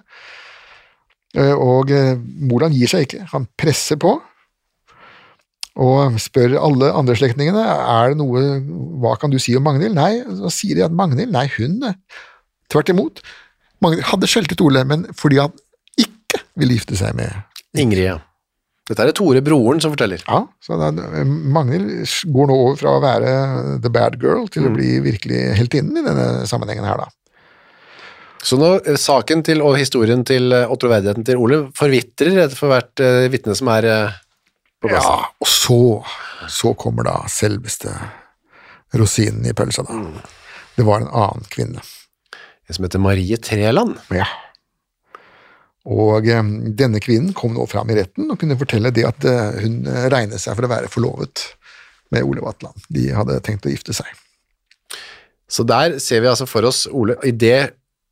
Eh, 1.36 1.52
Og 1.52 1.92
eh, 1.92 2.14
Moland 2.48 2.74
gir 2.78 2.88
seg 2.88 3.04
ikke, 3.06 3.26
han 3.34 3.44
presser 3.60 4.00
på. 4.00 4.14
Og 5.76 6.16
spør 6.24 6.54
alle 6.56 6.88
andre 6.96 7.18
slektningene 7.20 7.60
er 7.60 8.14
det 8.14 8.20
noe, 8.22 8.44
hva 9.02 9.12
kan 9.20 9.28
du 9.32 9.36
si 9.42 9.52
om 9.58 9.66
Magnhild. 9.68 9.92
Nei, 9.98 10.22
så 10.40 10.48
sier 10.56 10.78
de 10.80 10.86
at 10.86 10.94
Magnhild, 10.96 11.34
nei, 11.36 11.44
hun 11.58 11.82
eh, 11.90 11.98
Tvert 12.72 12.88
imot. 12.90 13.20
Magnhild 13.84 14.08
hadde 14.08 14.26
skjelt 14.32 14.50
ut 14.56 14.64
Ole, 14.64 14.80
men 14.88 15.04
fordi 15.14 15.36
han 15.38 15.52
ikke 16.00 16.40
ville 16.58 16.74
gifte 16.80 16.96
seg 16.98 17.12
med 17.14 17.30
Ingrid. 17.78 18.24
Dette 18.86 19.02
er 19.02 19.10
det 19.10 19.16
Tore, 19.18 19.42
broren, 19.42 19.80
som 19.82 19.90
forteller. 19.90 20.22
Ja, 20.28 20.44
så 20.62 20.76
da, 20.78 20.92
Magnhild 21.26 22.06
går 22.30 22.50
nå 22.50 22.58
over 22.68 22.76
fra 22.78 22.92
å 22.94 23.02
være 23.02 23.30
the 23.82 23.90
bad 23.90 24.20
girl 24.22 24.46
til 24.52 24.68
å 24.68 24.74
bli 24.74 25.00
virkelig 25.02 25.40
heltinnen 25.58 25.98
i 25.98 26.04
denne 26.06 26.26
sammenhengen 26.46 26.86
her, 26.86 27.02
da. 27.02 27.10
Så 28.46 28.58
nå, 28.60 28.76
eh, 28.86 28.94
saken 29.00 29.42
til, 29.42 29.62
og 29.64 29.74
historien 29.80 30.22
til 30.26 30.54
eh, 30.54 30.70
og 30.70 30.78
troverdigheten 30.78 31.26
til 31.26 31.40
Ole 31.42 31.64
forvitrer 31.74 32.44
etter 32.44 32.54
for 32.54 32.70
hvert 32.70 33.02
uh, 33.02 33.26
vitne 33.32 33.56
som 33.58 33.72
er 33.74 33.88
uh, 33.90 34.14
på 34.78 34.92
plass. 34.92 35.08
Ja, 35.08 35.32
og 35.42 35.50
så, 35.50 35.80
så 36.52 36.70
kommer 36.78 37.08
da 37.08 37.16
selveste 37.32 37.90
rosinen 38.94 39.48
i 39.50 39.54
pølsa, 39.56 39.82
da. 39.88 39.98
Det 40.76 40.86
var 40.86 41.02
en 41.02 41.10
annen 41.10 41.48
kvinne. 41.50 41.82
En 42.68 42.76
som 42.76 42.86
heter 42.86 43.02
Marie 43.02 43.38
Treland. 43.42 43.96
Ja. 44.14 44.28
Og 45.86 46.26
eh, 46.26 46.52
denne 46.78 47.00
kvinnen 47.02 47.34
kom 47.36 47.54
nå 47.54 47.66
fram 47.70 47.90
i 47.92 47.98
retten 48.00 48.30
og 48.30 48.40
kunne 48.40 48.58
fortelle 48.58 48.92
det 48.94 49.06
at 49.06 49.26
eh, 49.28 49.62
hun 49.62 49.86
eh, 49.86 50.08
regnet 50.12 50.42
seg 50.42 50.56
for 50.58 50.66
å 50.66 50.72
være 50.72 50.90
forlovet 50.92 51.46
med 52.14 52.26
Ole 52.26 52.42
Vatland. 52.42 52.86
De 52.92 53.08
hadde 53.14 53.38
tenkt 53.46 53.66
å 53.66 53.72
gifte 53.72 53.94
seg. 53.96 54.06
Så 55.50 55.62
der 55.66 56.00
ser 56.02 56.24
vi 56.24 56.30
altså 56.30 56.46
for 56.50 56.66
oss 56.66 56.84
Ole, 56.90 57.14
i 57.26 57.30
det 57.30 57.68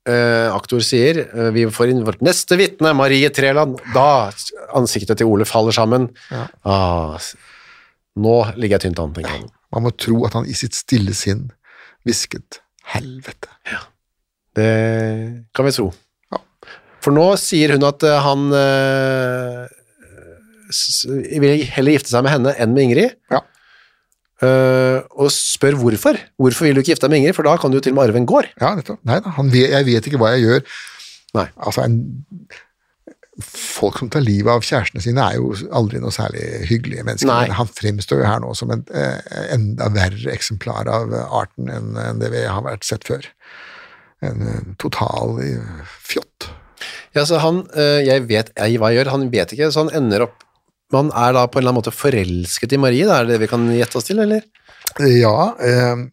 uh, 0.06 0.54
aktor 0.54 0.82
sier, 0.86 1.18
uh, 1.34 1.48
vi 1.54 1.64
får 1.66 1.90
inn 1.90 2.04
vårt 2.06 2.22
neste 2.22 2.58
vitne, 2.58 2.92
Marie 2.94 3.26
Treland, 3.34 3.80
da 3.94 4.30
ansiktet 4.78 5.18
til 5.18 5.30
Ole 5.30 5.46
faller 5.48 5.74
sammen. 5.74 6.06
Ja. 6.30 6.44
Ah, 6.62 7.18
nå 8.14 8.36
ligger 8.54 8.76
jeg 8.76 8.84
tynt 8.86 9.02
an, 9.02 9.16
tenker 9.16 9.34
han. 9.34 9.50
Man 9.74 9.86
må 9.88 9.94
tro 9.98 10.20
at 10.28 10.38
han 10.38 10.46
i 10.46 10.54
sitt 10.54 10.78
stille 10.78 11.14
sinn 11.18 11.48
hvisket 12.06 12.60
'helvete'. 12.94 13.50
Det 14.54 14.70
kan 15.54 15.66
vi 15.66 15.74
tro. 15.74 15.90
For 17.04 17.12
nå 17.12 17.24
sier 17.40 17.74
hun 17.76 17.84
at 17.84 18.04
eh, 18.06 18.22
han 18.24 18.46
eh, 18.56 19.64
vil 21.42 21.66
heller 21.74 21.98
gifte 21.98 22.12
seg 22.12 22.24
med 22.24 22.32
henne 22.32 22.54
enn 22.56 22.72
med 22.76 22.88
Ingrid, 22.88 23.18
Ja. 23.32 23.44
Uh, 24.42 24.98
og 25.14 25.30
spør 25.32 25.76
hvorfor. 25.78 26.18
Hvorfor 26.42 26.66
vil 26.66 26.74
du 26.74 26.80
ikke 26.82 26.90
gifte 26.90 27.06
deg 27.06 27.12
med 27.14 27.22
Ingrid, 27.22 27.36
for 27.36 27.46
da 27.46 27.54
kan 27.56 27.70
du 27.70 27.78
jo 27.78 27.84
til 27.86 27.94
og 27.94 28.00
med 28.00 28.10
arve 28.10 28.18
en 28.20 28.26
gård. 28.28 28.48
Ja. 28.60 28.74
Nei 29.06 29.20
da, 29.22 29.30
jeg 29.56 29.86
vet 29.86 30.08
ikke 30.10 30.18
hva 30.20 30.32
jeg 30.34 30.42
gjør. 30.42 30.64
Nei. 31.38 31.44
Altså, 31.54 31.84
en, 31.86 31.94
folk 33.46 34.02
som 34.02 34.10
tar 34.12 34.26
livet 34.26 34.50
av 34.50 34.66
kjærestene 34.66 35.04
sine, 35.06 35.22
er 35.22 35.38
jo 35.38 35.54
aldri 35.78 36.02
noe 36.02 36.12
særlig 36.12 36.42
hyggelige 36.68 37.06
mennesker. 37.06 37.30
Nei. 37.30 37.46
Men 37.46 37.56
han 37.60 37.70
fremstår 37.78 38.20
jo 38.20 38.28
her 38.28 38.42
nå 38.44 38.50
som 38.58 38.74
en 38.74 38.84
eh, 38.92 39.38
enda 39.54 39.88
verre 39.94 40.34
eksemplar 40.34 40.90
av 40.92 41.14
arten 41.24 41.70
enn 41.72 42.20
det 42.20 42.34
vi 42.34 42.44
har 42.44 42.66
vært 42.66 42.84
sett 42.90 43.06
før. 43.08 43.30
En 44.26 44.74
total 44.82 45.38
fjott. 46.04 46.50
Ja, 47.16 47.24
så 47.28 47.40
han, 47.42 47.62
eh, 47.76 48.00
jeg 48.06 48.26
vet 48.30 48.50
jeg, 48.54 48.80
hva 48.80 48.90
jeg 48.90 49.00
gjør, 49.00 49.12
han 49.14 49.28
vet 49.32 49.54
ikke, 49.54 49.70
så 49.72 49.86
han 49.86 49.94
ender 50.02 50.28
opp 50.28 50.42
Man 50.92 51.08
er 51.16 51.32
da 51.34 51.46
på 51.48 51.58
en 51.58 51.64
eller 51.64 51.72
annen 51.72 51.80
måte 51.80 51.94
forelsket 51.96 52.74
i 52.76 52.78
Marie, 52.78 53.06
da 53.08 53.16
er 53.18 53.26
det 53.26 53.34
det 53.34 53.42
vi 53.42 53.50
kan 53.50 53.64
gjette 53.72 53.98
oss 53.98 54.06
til, 54.06 54.20
eller? 54.22 54.44
Ja, 55.00 55.54
eh, 55.58 56.04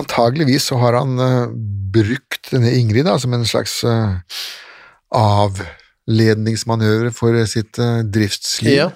antageligvis 0.00 0.64
så 0.72 0.78
har 0.80 0.96
han 0.98 1.20
eh, 1.22 1.52
brukt 1.94 2.50
denne 2.50 2.72
Ingrid 2.74 3.06
da, 3.06 3.18
som 3.20 3.36
en 3.36 3.46
slags 3.46 3.78
eh, 3.86 4.16
avledningsmanøver 5.14 7.12
for 7.14 7.38
sitt 7.46 7.78
eh, 7.78 8.02
driftsliv. 8.02 8.74
Ja. 8.74 8.90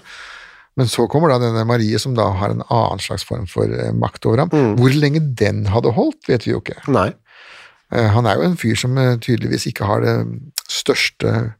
Men 0.78 0.88
så 0.88 1.06
kommer 1.10 1.32
da 1.32 1.40
denne 1.42 1.64
Marie, 1.68 1.98
som 2.00 2.14
da 2.16 2.30
har 2.40 2.54
en 2.54 2.62
annen 2.66 3.02
slags 3.02 3.26
form 3.26 3.46
for 3.50 3.68
eh, 3.68 3.92
makt 3.96 4.26
over 4.30 4.44
ham. 4.44 4.52
Mm. 4.52 4.76
Hvor 4.80 4.96
lenge 4.96 5.22
den 5.38 5.66
hadde 5.70 5.92
holdt, 5.96 6.22
vet 6.30 6.46
vi 6.46 6.54
jo 6.54 6.62
ikke. 6.62 6.78
Nei. 6.90 7.10
Eh, 7.92 8.08
Han 8.14 8.26
er 8.26 8.38
jo 8.38 8.48
en 8.48 8.58
fyr 8.60 8.78
som 8.78 8.96
eh, 8.98 9.16
tydeligvis 9.22 9.68
ikke 9.70 9.88
har 9.88 10.04
det 10.04 10.16
største 10.70 11.54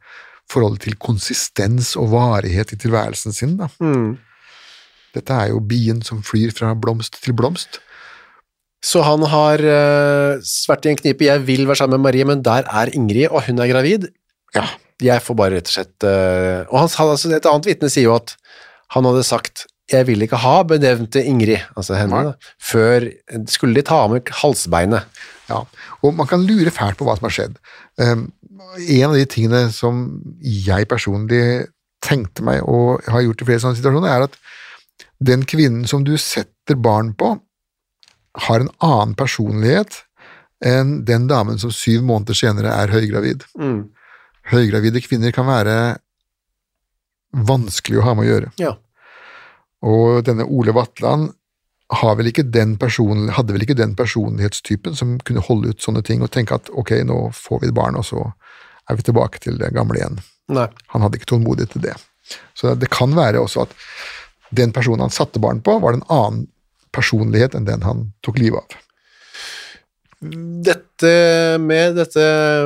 forholdet 0.51 0.87
til 0.87 0.99
konsistens 0.99 1.95
og 1.99 2.11
varighet 2.15 2.75
i 2.75 2.81
tilværelsen 2.81 3.35
sin. 3.35 3.57
Da. 3.61 3.71
Mm. 3.83 4.19
Dette 5.15 5.37
er 5.37 5.53
jo 5.53 5.63
bien 5.63 6.03
som 6.07 6.25
flyr 6.27 6.55
fra 6.55 6.73
blomst 6.79 7.21
til 7.23 7.35
blomst. 7.39 7.81
Så 8.81 9.03
han 9.05 9.27
har 9.29 9.61
uh, 9.61 10.41
vært 10.71 10.87
i 10.87 10.93
en 10.95 10.99
knipe, 10.99 11.27
jeg 11.27 11.43
vil 11.45 11.67
være 11.69 11.83
sammen 11.83 11.99
med 11.99 12.07
Marie, 12.07 12.25
men 12.25 12.41
der 12.45 12.65
er 12.65 12.93
Ingrid, 12.97 13.29
og 13.29 13.45
hun 13.45 13.61
er 13.61 13.69
gravid. 13.69 14.09
Ja, 14.57 14.65
Jeg 15.01 15.23
får 15.23 15.37
bare 15.37 15.57
rett 15.57 15.69
og 15.69 15.73
slett 15.73 16.05
uh, 16.05 16.67
Og 16.69 16.75
han, 16.81 16.89
han, 16.99 17.11
altså, 17.13 17.31
et 17.33 17.47
annet 17.47 17.69
vitne 17.69 17.89
sier 17.93 18.09
jo 18.09 18.17
at 18.19 18.35
han 18.97 19.07
hadde 19.07 19.23
sagt 19.25 19.63
jeg 19.91 20.07
vil 20.07 20.23
ikke 20.25 20.39
ha 20.41 20.61
benevnte 20.69 21.23
Ingrid, 21.27 21.65
altså 21.79 21.97
henne, 21.99 22.23
da, 22.31 22.53
før 22.63 23.09
skulle 23.51 23.79
de 23.79 23.85
ta 23.87 24.05
av 24.05 24.13
meg 24.15 24.31
halsbeinet. 24.43 25.21
Ja, 25.51 25.65
og 26.07 26.15
man 26.15 26.29
kan 26.31 26.45
lure 26.47 26.71
fælt 26.75 26.99
på 27.01 27.07
hva 27.09 27.17
som 27.19 27.27
har 27.27 27.35
skjedd. 27.35 27.57
Um, 27.99 28.29
en 28.79 29.09
av 29.09 29.17
de 29.19 29.27
tingene 29.31 29.65
som 29.75 30.05
jeg 30.41 30.87
personlig 30.91 31.43
tenkte 32.05 32.45
meg 32.47 32.63
og 32.71 33.03
har 33.11 33.25
gjort 33.27 33.43
i 33.43 33.49
flere 33.49 33.63
sånne 33.65 33.81
situasjoner, 33.81 34.13
er 34.13 34.29
at 34.29 34.39
den 35.21 35.43
kvinnen 35.49 35.89
som 35.91 36.05
du 36.07 36.15
setter 36.21 36.79
barn 36.79 37.13
på, 37.19 37.35
har 38.47 38.63
en 38.63 38.71
annen 38.85 39.17
personlighet 39.19 40.05
enn 40.65 41.01
den 41.09 41.27
damen 41.29 41.59
som 41.59 41.73
syv 41.75 42.05
måneder 42.07 42.37
senere 42.37 42.73
er 42.77 42.93
høygravid. 42.93 43.43
Mm. 43.59 43.89
Høygravide 44.53 45.03
kvinner 45.03 45.35
kan 45.35 45.49
være 45.49 45.75
vanskelig 47.31 48.01
å 48.01 48.07
ha 48.07 48.15
med 48.17 48.27
å 48.27 48.31
gjøre. 48.31 48.53
Ja. 48.61 48.75
Og 49.87 50.25
denne 50.27 50.45
Ole 50.45 50.75
Vatland 50.77 51.31
har 51.91 52.17
vel 52.19 52.31
person, 52.79 53.29
hadde 53.35 53.55
vel 53.55 53.65
ikke 53.65 53.79
den 53.79 53.97
personlighetstypen 53.99 54.95
som 54.95 55.19
kunne 55.19 55.43
holde 55.43 55.73
ut 55.73 55.83
sånne 55.83 56.03
ting 56.07 56.23
og 56.23 56.31
tenke 56.31 56.55
at 56.55 56.71
ok, 56.71 57.03
nå 57.05 57.31
får 57.35 57.61
vi 57.61 57.71
et 57.71 57.75
barn, 57.75 57.97
og 57.97 58.05
så 58.07 58.31
er 58.89 58.97
vi 58.97 59.03
tilbake 59.03 59.41
til 59.43 59.59
det 59.59 59.73
gamle 59.75 59.99
igjen. 59.99 60.21
Nei. 60.51 60.69
Han 60.95 61.03
hadde 61.03 61.19
ikke 61.19 61.33
tålmodighet 61.33 61.75
til 61.75 61.83
det. 61.83 61.97
Så 62.55 62.75
det 62.79 62.91
kan 62.91 63.15
være 63.17 63.43
også 63.43 63.65
at 63.67 63.75
den 64.55 64.73
personen 64.75 65.03
han 65.07 65.15
satte 65.15 65.43
barn 65.43 65.63
på, 65.63 65.79
var 65.83 65.95
en 65.95 66.07
annen 66.11 66.47
personlighet 66.95 67.55
enn 67.55 67.67
den 67.67 67.83
han 67.87 68.09
tok 68.27 68.39
livet 68.39 68.63
av. 68.63 68.79
Dette 70.21 71.11
med 71.65 71.95
dette, 71.97 72.25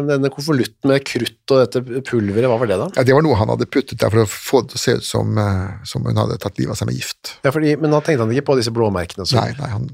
denne 0.08 0.30
konvolutten 0.34 0.90
med 0.90 1.04
krutt 1.06 1.52
og 1.54 1.60
dette 1.62 2.02
pulveret, 2.08 2.48
hva 2.50 2.56
var 2.58 2.66
det 2.70 2.78
da? 2.80 2.88
Ja, 2.96 3.04
Det 3.06 3.14
var 3.14 3.22
noe 3.22 3.38
han 3.38 3.52
hadde 3.52 3.68
puttet 3.70 4.00
der 4.02 4.10
for 4.10 4.24
å 4.24 4.30
få 4.30 4.62
det 4.64 4.72
til 4.72 4.80
å 4.80 4.82
se 4.82 4.94
ut 4.98 5.06
som, 5.06 5.38
eh, 5.38 5.76
som 5.86 6.02
hun 6.02 6.18
hadde 6.18 6.40
tatt 6.42 6.58
livet 6.58 6.74
av 6.74 6.80
seg 6.80 6.90
med 6.90 6.98
gift. 6.98 7.36
Ja, 7.46 7.52
fordi, 7.54 7.76
men 7.78 7.94
da 7.94 8.00
tenkte 8.02 8.26
han 8.26 8.34
ikke 8.34 8.48
på 8.50 8.58
disse 8.58 8.74
blåmerkene. 8.74 9.22
sånn. 9.22 9.38
Nei, 9.38 9.54
nei, 9.60 9.70
han, 9.70 9.86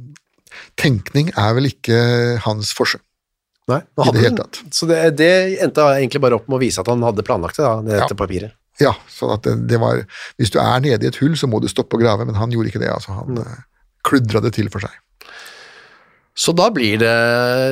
tenkning 0.80 1.28
er 1.36 1.52
vel 1.58 1.68
ikke 1.68 2.00
hans 2.46 2.72
forse. 2.72 3.02
Nei, 3.68 3.82
I 3.84 4.08
det 4.14 4.24
hele 4.24 4.40
tatt. 4.40 4.62
Så 4.74 4.88
det, 4.88 5.02
det 5.20 5.60
endte 5.62 5.84
egentlig 6.00 6.22
bare 6.24 6.40
opp 6.40 6.48
med 6.48 6.56
å 6.58 6.62
vise 6.64 6.80
at 6.80 6.88
han 6.90 7.04
hadde 7.06 7.26
planlagt 7.26 7.60
det, 7.60 7.66
da, 7.66 7.76
det 7.84 8.00
Ja. 8.00 8.08
papiret. 8.16 8.56
Ja, 8.80 8.94
sånn 9.12 9.34
at 9.34 9.44
det, 9.44 9.66
det 9.68 9.76
var 9.76 10.06
Hvis 10.40 10.50
du 10.54 10.58
er 10.58 10.80
nede 10.80 11.04
i 11.04 11.10
et 11.10 11.20
hull, 11.20 11.36
så 11.36 11.46
må 11.50 11.60
du 11.60 11.68
stoppe 11.68 11.98
å 11.98 12.00
grave, 12.00 12.24
men 12.24 12.38
han 12.40 12.50
gjorde 12.50 12.72
ikke 12.72 12.80
det. 12.80 12.88
altså 12.88 13.12
Han 13.12 13.36
mm. 13.36 13.62
kludra 14.08 14.40
det 14.40 14.54
til 14.56 14.70
for 14.72 14.80
seg. 14.80 14.94
Så 16.40 16.54
da 16.56 16.70
blir 16.72 16.96
det 17.02 17.14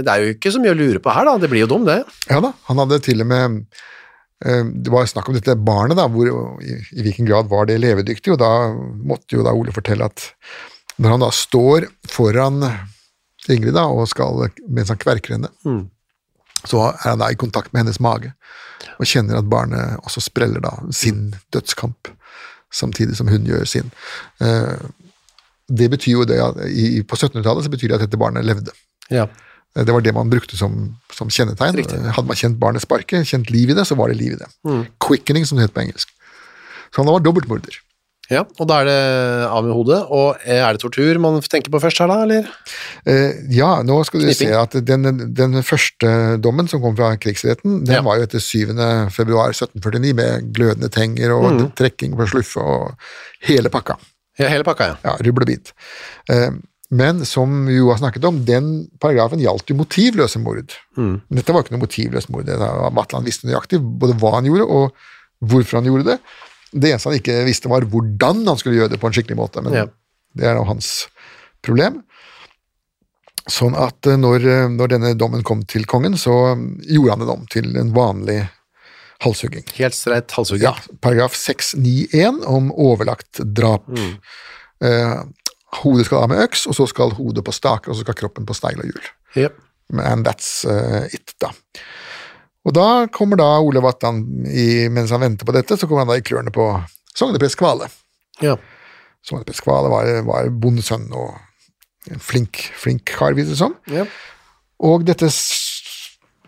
Det 0.04 0.12
er 0.12 0.24
jo 0.26 0.32
ikke 0.34 0.50
så 0.52 0.60
mye 0.60 0.74
å 0.74 0.78
lure 0.78 1.00
på 1.00 1.12
her, 1.14 1.24
da. 1.28 1.36
Det 1.40 1.48
blir 1.48 1.64
jo 1.64 1.70
dum, 1.70 1.86
det. 1.88 2.02
Ja 2.28 2.40
da, 2.44 2.50
han 2.68 2.80
hadde 2.82 2.98
til 3.06 3.24
og 3.24 3.30
med 3.30 3.58
eh, 4.44 4.64
Det 4.84 4.92
var 4.92 5.08
snakk 5.08 5.30
om 5.32 5.38
dette 5.38 5.54
barnet, 5.56 5.96
da, 5.96 6.04
hvor, 6.12 6.28
i, 6.60 6.76
i 6.98 7.04
hvilken 7.06 7.28
grad 7.30 7.48
var 7.48 7.66
det 7.70 7.78
levedyktig, 7.80 8.34
og 8.36 8.42
da 8.42 8.50
måtte 9.08 9.38
jo 9.38 9.46
da 9.46 9.54
Ole 9.56 9.72
fortelle 9.72 10.10
at 10.10 10.28
når 10.98 11.14
han 11.14 11.22
da 11.22 11.30
står 11.32 11.86
foran 12.10 12.58
Ingrid 13.48 13.72
da, 13.78 13.86
og 13.88 14.04
skal, 14.10 14.48
mens 14.68 14.90
han 14.92 14.98
kverker 15.00 15.36
henne, 15.38 15.48
Mm. 15.64 15.86
så 16.68 16.82
er 16.90 16.98
han 17.14 17.20
da 17.22 17.28
i 17.32 17.38
kontakt 17.38 17.72
med 17.72 17.84
hennes 17.86 18.00
mage, 18.02 18.32
og 18.98 19.06
kjenner 19.08 19.38
at 19.38 19.46
barnet 19.48 20.02
også 20.02 20.20
spreller 20.26 20.60
da 20.60 20.72
sin 20.92 21.30
dødskamp, 21.54 22.10
samtidig 22.74 23.16
som 23.16 23.30
hun 23.32 23.46
gjør 23.48 23.64
sin. 23.64 23.88
Eh, 24.44 24.74
det 25.68 25.90
betyr 25.92 26.12
jo 26.18 26.24
det 26.24 26.38
at 26.40 26.56
i, 26.68 27.02
På 27.04 27.16
1700-tallet 27.16 27.64
så 27.66 27.70
betyr 27.72 27.88
det 27.92 27.98
at 28.00 28.06
dette 28.06 28.20
barnet 28.20 28.44
levde. 28.44 28.72
Ja. 29.10 29.26
Eh, 29.76 29.84
Det 29.84 29.92
var 29.92 30.00
det 30.00 30.14
man 30.14 30.30
brukte 30.30 30.56
som, 30.56 30.96
som 31.12 31.28
kjennetegn. 31.28 31.76
Riktig. 31.76 31.98
Hadde 32.16 32.26
man 32.26 32.36
kjent 32.40 32.58
barnet 32.58 32.82
sparke, 32.82 33.24
kjent 33.24 33.50
liv 33.50 33.70
i 33.70 33.74
det, 33.76 33.84
så 33.86 33.94
var 33.96 34.08
det 34.08 34.16
liv 34.18 34.32
i 34.32 34.40
det. 34.40 34.48
Mm. 34.66 34.86
Quickening, 35.00 35.44
som 35.46 35.58
det 35.58 35.66
heter 35.68 35.74
på 35.76 35.84
engelsk. 35.84 36.08
Så 36.94 37.02
han 37.02 37.06
var 37.12 37.20
dobbeltmorder. 37.20 37.76
Ja, 38.28 38.42
og 38.60 38.66
da 38.68 38.82
er 38.82 38.84
det 38.84 38.96
av 39.48 39.62
med 39.64 39.72
hodet, 39.72 40.02
og 40.12 40.36
eh, 40.44 40.58
er 40.60 40.72
det 40.76 40.82
tortur 40.82 41.16
man 41.18 41.38
tenker 41.40 41.72
på 41.72 41.80
først 41.80 42.00
her 42.02 42.10
da, 42.10 42.18
eller? 42.26 42.48
Eh, 43.08 43.38
ja, 43.56 43.70
nå 43.80 43.96
skal 44.04 44.20
du 44.20 44.26
Knipping. 44.26 44.50
se 44.50 44.58
at 44.58 44.76
den, 44.84 45.32
den 45.32 45.62
første 45.64 46.36
dommen 46.44 46.68
som 46.68 46.82
kom 46.84 46.92
fra 46.98 47.14
krigsretten, 47.16 47.86
den 47.88 47.94
Ja. 47.96 48.02
var 48.04 48.18
jo 48.20 48.26
etter 48.28 48.38
7. 48.44 48.76
februar 49.16 49.54
1749 49.56 50.12
med 50.18 50.52
glødende 50.52 50.90
tenger 50.92 51.32
og 51.38 51.46
Mm. 51.54 51.72
trekking 51.72 52.16
på 52.20 52.28
sluffe 52.28 52.60
og 52.60 52.98
hele 53.48 53.70
pakka. 53.72 53.96
Ja, 54.38 54.48
hele 54.52 54.64
pakka, 54.66 54.86
ja. 54.92 54.96
Ja, 55.04 55.16
rubbel 55.26 55.44
og 55.46 55.50
bit. 55.50 55.72
Eh, 56.30 56.50
men 56.90 57.24
som 57.28 57.66
vi 57.68 57.76
jo 57.76 57.90
har 57.90 57.98
snakket 58.00 58.24
om, 58.24 58.38
den 58.48 58.88
paragrafen 59.02 59.42
gjaldt 59.42 59.68
jo 59.68 59.76
motivløse 59.76 60.40
mord. 60.40 60.72
Mm. 60.96 61.16
Men 61.28 61.40
dette 61.40 61.52
var 61.52 61.64
ikke 61.66 61.74
noe 61.76 61.82
motivløst 61.84 62.30
mord. 62.32 62.46
Det 62.48 62.56
Matland 62.96 63.28
visste 63.28 63.48
nøyaktig 63.50 63.80
både 64.00 64.16
hva 64.22 64.36
han 64.38 64.48
gjorde 64.48 64.64
og 64.64 64.94
hvorfor 65.52 65.80
han 65.80 65.88
gjorde 65.90 66.06
det. 66.14 66.18
Det 66.72 66.90
eneste 66.92 67.10
han 67.10 67.18
ikke 67.18 67.36
visste, 67.48 67.68
var 67.72 67.84
hvordan 67.88 68.44
han 68.48 68.60
skulle 68.60 68.78
gjøre 68.80 68.94
det 68.94 69.00
på 69.02 69.10
en 69.10 69.16
skikkelig 69.18 69.36
måte. 69.38 69.62
Men 69.64 69.76
Ja. 69.76 69.84
det 70.38 70.46
er 70.48 70.56
jo 70.56 70.64
hans 70.68 71.08
problem. 71.64 72.02
Sånn 73.48 73.76
at 73.76 74.06
eh, 74.06 74.16
når, 74.20 74.44
eh, 74.44 74.68
når 74.68 74.88
denne 74.92 75.14
dommen 75.16 75.42
kom 75.46 75.62
til 75.64 75.84
kongen, 75.88 76.16
så 76.20 76.56
gjorde 76.88 77.10
han 77.14 77.20
den 77.24 77.34
om 77.36 77.46
til 77.52 77.76
en 77.80 77.92
vanlig 77.96 78.42
halshugging. 79.24 79.66
Helt 79.78 79.96
streit 79.96 80.32
halshugging. 80.36 80.66
Ja, 80.68 80.74
paragraf 81.00 81.36
691 81.36 82.44
om 82.46 82.72
overlagt 82.72 83.40
drap. 83.44 83.88
Eh, 84.84 85.14
hodet 85.82 86.06
skal 86.06 86.24
av 86.24 86.32
med 86.32 86.42
øks, 86.46 86.66
og 86.70 86.76
så 86.78 86.86
skal 86.90 87.16
hodet 87.18 87.44
på 87.44 87.54
staker, 87.54 87.90
og 87.90 87.98
så 87.98 88.06
skal 88.06 88.18
kroppen 88.18 88.46
på 88.48 88.56
steil 88.56 88.80
og 88.80 88.90
hjul. 88.90 89.10
Yep. 89.36 89.58
And 90.04 90.26
that's 90.26 90.62
uh, 90.68 91.06
it, 91.14 91.32
da. 91.40 91.50
Og 92.68 92.74
da 92.76 93.06
kommer 93.12 93.40
da 93.40 93.46
Ole 93.64 93.80
Vatland, 93.80 94.46
i, 94.48 94.88
mens 94.92 95.12
han 95.14 95.22
venter 95.24 95.48
på 95.48 95.54
dette, 95.56 95.78
så 95.78 95.88
kommer 95.88 96.04
han 96.04 96.12
da 96.12 96.18
i 96.20 96.24
klørne 96.24 96.52
på 96.52 96.66
sogneprest 97.16 97.56
Kvale. 97.60 97.88
Ja. 98.44 98.58
Sogneprest 99.24 99.64
Kvale 99.64 99.90
var, 99.92 100.10
var 100.28 100.50
bondesønn 100.52 101.08
og 101.16 101.38
en 102.12 102.20
flink, 102.22 102.60
flink 102.76 103.08
kar, 103.08 103.36
viser 103.36 103.54
det 103.54 103.60
som. 103.60 103.74
Ja. 103.92 104.04
Og 104.84 105.04
dette, 105.08 105.30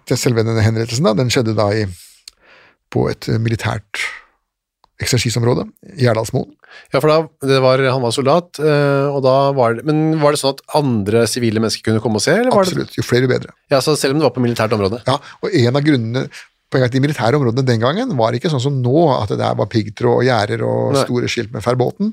det 0.09 0.21
selve 0.21 0.45
denne 0.45 0.63
henrettelsen 0.65 1.09
da, 1.09 1.17
den 1.17 1.33
skjedde 1.33 1.57
da 1.59 1.71
i, 1.75 1.87
på 2.93 3.09
et 3.11 3.29
eh, 3.31 3.39
militært 3.43 4.03
eksersisområde, 5.01 5.65
Gjerdalsmoen. 5.97 6.51
Ja, 6.93 7.01
for 7.01 7.09
da, 7.11 7.15
det 7.49 7.57
var, 7.65 7.81
han 7.89 8.03
var 8.05 8.13
soldat, 8.15 8.61
eh, 8.63 9.07
og 9.11 9.23
da 9.25 9.35
var 9.57 9.79
det, 9.79 9.85
men 9.89 10.19
var 10.21 10.37
det 10.37 10.43
sånn 10.43 10.53
at 10.55 10.61
andre 10.79 11.25
sivile 11.31 11.63
mennesker 11.63 11.87
kunne 11.89 12.03
komme 12.05 12.21
og 12.21 12.25
se, 12.27 12.35
eller 12.37 12.53
var 12.55 12.67
det? 12.69 12.75
Absolutt, 12.77 12.99
jo 13.01 13.07
flere 13.07 13.27
jo 13.27 13.33
bedre. 13.33 13.55
Ja, 13.73 13.81
så 13.83 13.97
selv 13.99 14.15
om 14.15 14.21
det 14.21 14.29
var 14.29 14.37
på 14.37 14.45
militært 14.45 14.77
område. 14.77 15.01
Ja, 15.09 15.17
og 15.41 15.57
en 15.57 15.77
av 15.81 15.87
grunnene 15.87 16.29
Poenget 16.71 16.93
at 16.93 16.95
De 16.95 17.01
militære 17.03 17.35
områdene 17.35 17.67
den 17.67 17.81
gangen 17.83 18.13
var 18.15 18.31
ikke 18.31 18.47
sånn 18.47 18.61
som 18.63 18.77
nå, 18.79 18.93
at 19.17 19.33
det 19.33 19.41
der 19.41 19.57
var 19.59 19.67
piggtråd 19.73 20.21
og 20.21 20.23
gjerder 20.23 20.61
og 20.63 20.93
Nei. 20.95 21.01
store 21.03 21.27
skilt 21.27 21.51
med 21.51 21.65
ferbåten. 21.65 22.13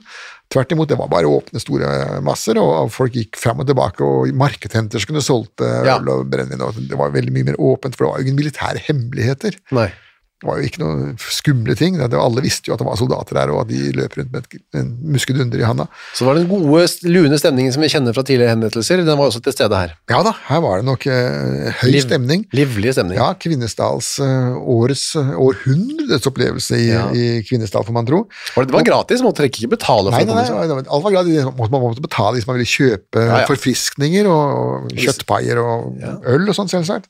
Tvert 0.49 0.73
imot, 0.73 0.89
det 0.89 0.97
var 0.97 1.11
bare 1.11 1.29
åpne, 1.29 1.61
store 1.61 1.91
masser, 2.25 2.57
og 2.57 2.89
folk 2.89 3.13
gikk 3.13 3.37
fram 3.37 3.61
og 3.61 3.67
tilbake, 3.69 4.01
og 4.01 4.31
markedhenter 4.33 4.97
som 4.97 5.11
kunne 5.11 5.21
solgt 5.21 5.61
eh, 5.61 5.85
Ja. 5.85 5.99
og 6.01 6.25
brennevin. 6.33 6.57
Det 6.89 6.97
var 6.97 7.13
veldig 7.13 7.35
mye 7.35 7.51
mer 7.51 7.59
åpent, 7.61 7.93
for 7.93 8.07
det 8.07 8.09
var 8.09 8.17
jo 8.17 8.25
ingen 8.25 8.39
militære 8.41 8.81
hemmeligheter. 8.87 9.59
Nei. 9.77 9.91
Det 10.37 10.45
var 10.45 10.59
jo 10.61 10.67
ikke 10.69 10.81
noen 10.83 11.15
skumle 11.33 11.73
ting. 11.73 11.95
Alle 11.97 12.41
visste 12.45 12.69
jo 12.69 12.75
at 12.75 12.81
det 12.83 12.85
var 12.85 12.97
soldater 12.99 13.33
der, 13.39 13.49
og 13.55 13.63
at 13.63 13.69
de 13.71 13.79
løp 13.97 14.13
rundt 14.19 14.35
med 14.35 14.57
en 14.77 14.91
muskedunder 15.15 15.57
i 15.57 15.65
handa. 15.65 15.87
Så 16.13 16.27
var 16.27 16.37
den 16.37 16.45
gode, 16.51 16.83
lune 17.09 17.39
stemningen 17.41 17.73
som 17.73 17.81
vi 17.81 17.89
kjenner 17.89 18.13
fra 18.13 18.21
tidligere 18.27 18.53
henrettelser, 18.53 19.01
den 19.01 19.17
var 19.17 19.31
også 19.31 19.41
til 19.41 19.55
stede 19.55 19.79
her. 19.79 19.95
Ja 20.13 20.19
da, 20.27 20.35
her 20.51 20.61
var 20.61 20.77
det 20.77 20.85
nok 20.85 21.07
eh, 21.09 21.71
høy 21.81 21.89
Liv- 21.89 22.05
stemning. 22.05 22.43
Livlig 22.53 22.93
stemning. 22.93 23.17
Ja, 23.17 23.31
Kvinesdals 23.41 24.11
eh, 24.21 24.53
årets 24.77 25.07
eh, 25.17 25.33
århundrets 25.41 26.29
opplevelse 26.29 26.77
i, 26.83 26.85
Ja. 26.93 27.07
i 27.17 27.41
Kvinesdal, 27.49 27.87
får 27.89 27.97
man 27.97 28.05
tro. 28.05 28.21
Var 28.53 28.61
det, 28.63 28.69
det 28.71 28.77
var 28.77 28.87
gratis, 28.91 29.25
måtte 29.25 29.41
dere 29.41 29.49
ikke 29.51 29.71
betale 29.73 30.13
for 30.13 30.21
Nei, 30.21 30.37
nei, 30.37 30.45
nei, 30.53 30.69
nei, 30.69 30.85
alt 30.85 31.07
var 31.09 31.17
gratis. 31.17 31.49
Man 31.57 31.81
måtte 31.81 32.05
betale 32.05 32.37
hvis 32.37 32.45
man 32.45 32.59
ville 32.61 32.69
kjøpe 32.69 33.25
Ja, 33.25 33.41
ja. 33.41 33.49
forfriskninger 33.49 34.29
og, 34.29 34.61
og 34.61 34.93
kjøttpaier 35.01 35.65
og 35.65 35.97
øl 36.29 36.45
og 36.45 36.55
sånn, 36.61 36.69
selvsagt. 36.71 37.09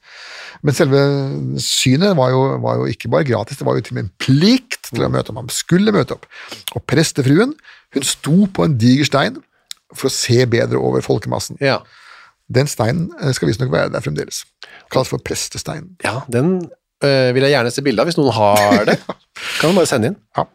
Men 0.65 0.77
selve 0.77 1.01
synet 1.61 2.15
var 2.17 2.31
jo, 2.33 2.41
var 2.63 2.81
jo 2.81 2.87
ikke 2.91 3.11
bare 3.13 3.27
gratis, 3.27 3.59
det 3.59 3.67
var 3.67 3.77
jo 3.77 3.85
til 3.85 3.95
og 3.95 3.99
med 3.99 4.07
en 4.07 4.13
plikt 4.23 4.91
til 4.91 5.05
å 5.05 5.11
møte 5.13 5.31
opp. 5.31 5.39
Man 5.39 5.53
skulle 5.53 5.93
møte 5.95 6.17
opp. 6.17 6.25
Og 6.75 6.85
prestefruen 6.89 7.53
hun 7.95 8.07
sto 8.07 8.47
på 8.53 8.65
en 8.67 8.75
diger 8.79 9.07
stein 9.07 9.39
for 9.95 10.09
å 10.09 10.13
se 10.13 10.41
bedre 10.49 10.79
over 10.81 11.05
folkemassen. 11.05 11.59
Ja. 11.63 11.79
Den 12.51 12.67
steinen 12.71 13.09
eh, 13.21 13.31
skal 13.35 13.51
visstnok 13.51 13.71
være 13.73 13.91
der 13.93 14.03
fremdeles. 14.03 14.43
Kalles 14.91 15.11
for 15.11 15.23
prestesteinen. 15.23 15.95
ja, 16.03 16.21
den 16.31 16.59
øh, 17.03 17.29
vil 17.35 17.43
jeg 17.43 17.55
gjerne 17.55 17.71
se 17.73 17.83
bilde 17.83 18.03
av, 18.03 18.09
hvis 18.09 18.19
noen 18.19 18.35
har 18.35 18.85
det. 18.87 18.99
Kan 19.59 19.71
du 19.71 19.79
bare 19.79 19.89
sende 19.89 20.11
inn. 20.11 20.21
Ja. 20.37 20.47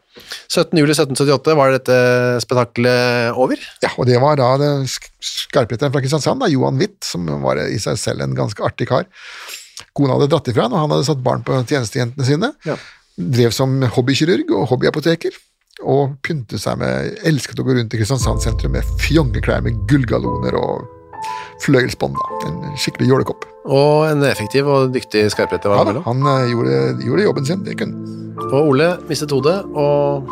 17. 0.52 0.76
juli 0.76 0.92
1778 0.92 1.54
var 1.56 1.72
dette 1.72 1.96
spetakkelet 2.44 3.38
over. 3.40 3.60
Ja, 3.84 3.94
og 3.96 4.08
det 4.08 4.18
var 4.20 4.36
da 4.36 4.50
skarpretteren 4.84 5.94
fra 5.94 6.02
Kristiansand, 6.04 6.42
da, 6.44 6.50
Johan 6.52 6.80
Witt, 6.80 6.98
som 7.06 7.28
var 7.44 7.60
i 7.64 7.80
seg 7.80 7.96
selv 8.00 8.24
en 8.24 8.36
ganske 8.36 8.64
artig 8.66 8.90
kar. 8.90 9.08
Kona 9.96 10.16
hadde 10.16 10.30
dratt 10.32 10.48
ifra 10.48 10.66
han, 10.66 10.74
og 10.74 10.84
han 10.84 10.94
hadde 10.94 11.08
satt 11.08 11.22
barn 11.24 11.44
på 11.46 11.56
tjenestejentene 11.68 12.26
sine. 12.26 12.52
Ja. 12.68 12.78
Drev 13.16 13.52
som 13.54 13.74
hobbykirurg 13.96 14.52
og 14.56 14.70
hobbyapoteker, 14.70 15.36
og 15.82 16.16
pyntet 16.24 16.62
seg 16.62 16.78
med 16.80 17.18
Elsket 17.28 17.60
å 17.60 17.66
gå 17.66 17.76
rundt 17.76 17.92
i 17.92 18.00
Kristiansand 18.00 18.42
sentrum 18.44 18.74
med 18.76 18.88
fjongeklær 19.02 19.64
med 19.66 19.80
gullgalloner 19.90 20.56
og 20.58 20.86
fløyelsbånd. 21.62 22.16
En 22.48 22.62
skikkelig 22.80 23.10
jålekopp. 23.12 23.46
Og 23.68 24.08
en 24.08 24.24
effektiv 24.26 24.66
og 24.70 24.94
dyktig 24.94 25.28
skarpretter 25.34 25.70
var 25.70 25.82
Ja, 25.82 25.84
han 25.84 26.00
da, 26.00 26.04
han 26.08 26.24
eh, 26.32 26.50
gjorde, 26.50 26.80
gjorde 27.06 27.28
jobben 27.28 27.46
sin. 27.46 27.66
Det 27.66 27.76
kunne. 27.78 28.18
Og 28.48 28.72
Ole 28.72 28.94
mistet 29.10 29.34
hodet 29.34 29.60
og 29.78 30.26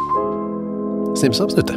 snimsa 1.19 1.47
opp 1.47 1.55
snute. 1.55 1.77